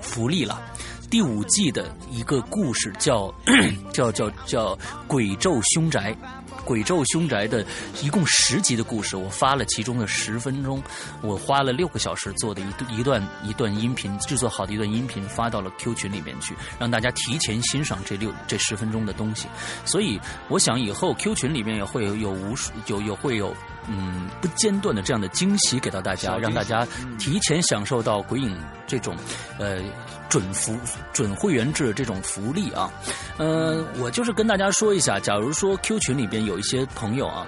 [0.00, 0.62] 福利了。
[1.10, 3.32] 第五季的一个故事叫
[3.92, 4.74] 叫叫叫
[5.06, 6.12] 《鬼咒凶宅》，
[6.64, 7.64] 《鬼咒凶宅》的
[8.02, 10.82] 一共十集的故事，我发了其中的十分钟，
[11.20, 19.46] 我花了六个小时做的一段一段一段音频，制作好的一段音频发到了 Q 群里面去，让大家提前欣赏这六这十分钟的东西。
[19.84, 20.18] 所以
[20.48, 23.54] 我想以后 Q 群里面也会有有无数有有会有
[23.86, 26.86] 嗯不间断的这样的惊喜给到大家，让大家
[27.18, 29.14] 提前享受到鬼影这种
[29.58, 29.80] 呃
[30.28, 30.76] 准福
[31.12, 32.90] 准会员制这种福利啊。
[33.38, 37.46] 呃，我就是跟大家说一下，假如说 Q 群里边有一些朋友啊。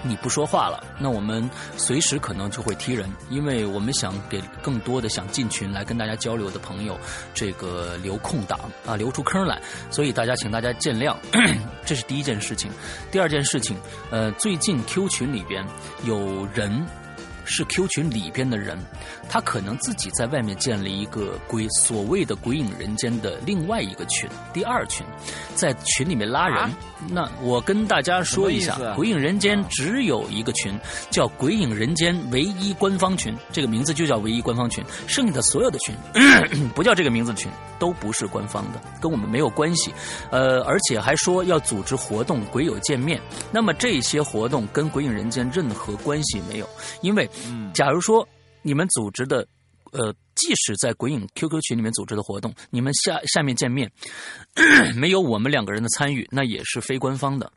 [0.00, 6.96] 你不说话了，那我们随时可能就会踢人，因为我们想给更多的想进群来跟大家交流的朋友，
[7.34, 8.56] 这个留空档
[8.86, 9.60] 啊，留出坑来，
[9.90, 11.16] 所以大家请大家见谅，
[11.84, 12.70] 这是第一件事情。
[13.10, 13.76] 第二件事情，
[14.08, 15.66] 呃，最近 Q 群里边
[16.04, 16.86] 有人
[17.48, 18.78] 是 Q 群里边的人，
[19.28, 25.04] 他可能自己在外面建立一个鬼所谓的鬼影人间的另外一个群，第二群，
[25.54, 26.58] 在群里面拉人。
[26.58, 26.70] 啊
[27.10, 30.76] 那我跟大家说一下鬼影人间只有一个群，
[31.10, 35.94] 叫鬼影人间唯一官方群，这个名字就叫唯一官方群，剩下的所有的群
[36.74, 37.48] 不叫这个名字的群，
[37.78, 39.94] 都不是官方的，跟我们没有关系。
[40.32, 43.20] 呃，而且还说要组织活动，鬼友见面。
[43.52, 46.68] 那么这些活动跟鬼影人间任何关系没有，
[47.00, 48.26] 因为嗯假如说
[48.62, 49.46] 你们组织的，
[49.92, 53.90] 呃，即使在鬼影 QQ 群里面组织的活动，你们下下面见面，
[54.96, 57.52] 没有我们两个人的参与，那也是非官方的。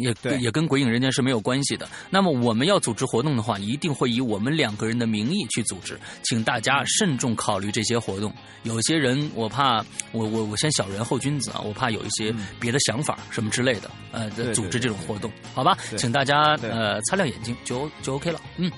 [0.00, 1.88] 也对也跟鬼影人间是没有关系的。
[2.10, 8.32] 那么我们要组织活动的话，一定会以我们两个人的名义去组织，请大家慎重考虑这些活动。
[8.62, 15.76] 有些人我怕我我我先小人后君子啊，我怕有一些别的想法什么之类的，呃，组织这种活动，好吧？
[15.96, 18.40] 请大家呃擦亮眼睛就就 OK 了。
[18.56, 18.70] 嗯，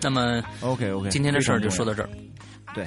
[0.00, 2.08] 那么 OK OK，今天的事儿就说到这儿。
[2.74, 2.86] 对，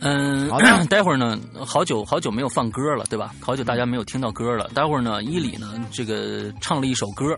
[0.00, 0.48] 嗯，
[0.88, 3.32] 待会儿呢，好久好久没有放歌了，对吧？
[3.40, 4.70] 好久大家没有听到歌了。
[4.74, 7.36] 待会儿呢，伊里呢，这个唱了一首歌，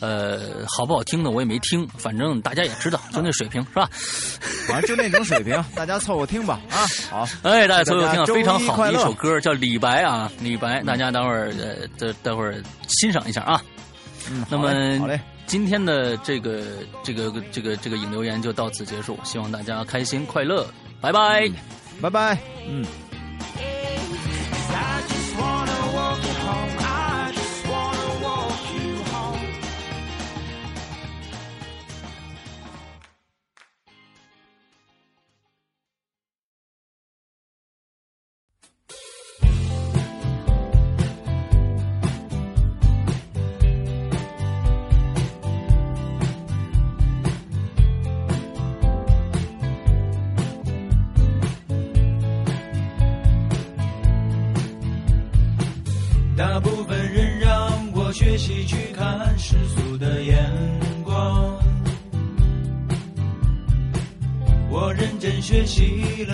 [0.00, 1.30] 呃，好不好听呢？
[1.30, 3.88] 我也没听，反正大家也知道，就那水平是吧？
[4.68, 6.86] 反正就那种水平，大家凑合听吧啊！
[7.10, 12.54] 好，哎，大家凑合听到大家非常好的一首歌，叫《李白》啊，李白，大家待会儿呃，待待会儿
[12.88, 13.62] 欣赏一下啊。
[14.30, 16.62] 嗯，那好嘞么好嘞，今天的这个
[17.02, 20.66] 这个这个这个引流言就到此结束，希望大家开心快乐，
[21.00, 21.50] 拜拜。
[22.00, 22.38] 拜拜，
[22.68, 23.07] 嗯。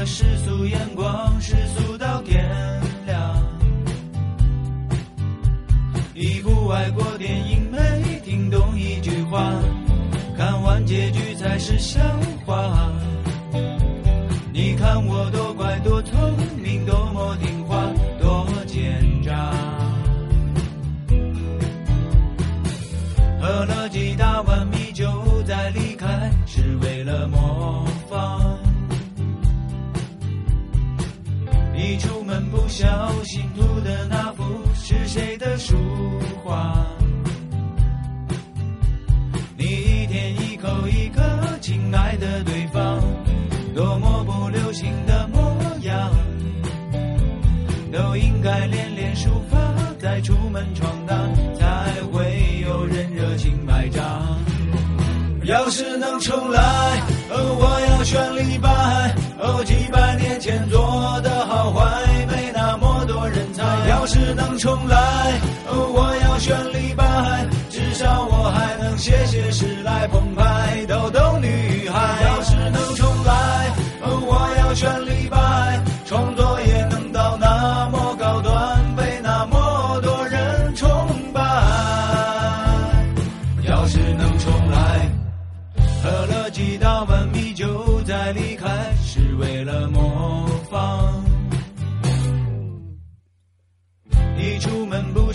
[0.06, 1.23] 世俗眼光，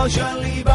[0.00, 0.72] 要选李白。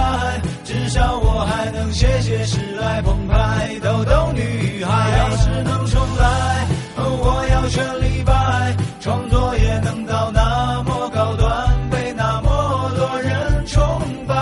[0.63, 5.17] 至少我还能写写诗来澎湃，逗逗女孩。
[5.17, 8.75] 要是能重来，哦，我要选李白。
[8.99, 13.81] 创作也能到那么高端，被那么多人崇
[14.27, 14.35] 拜。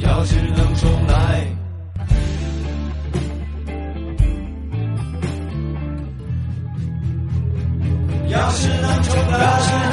[0.00, 1.46] 要是能重来。
[8.28, 9.87] 要是能重来，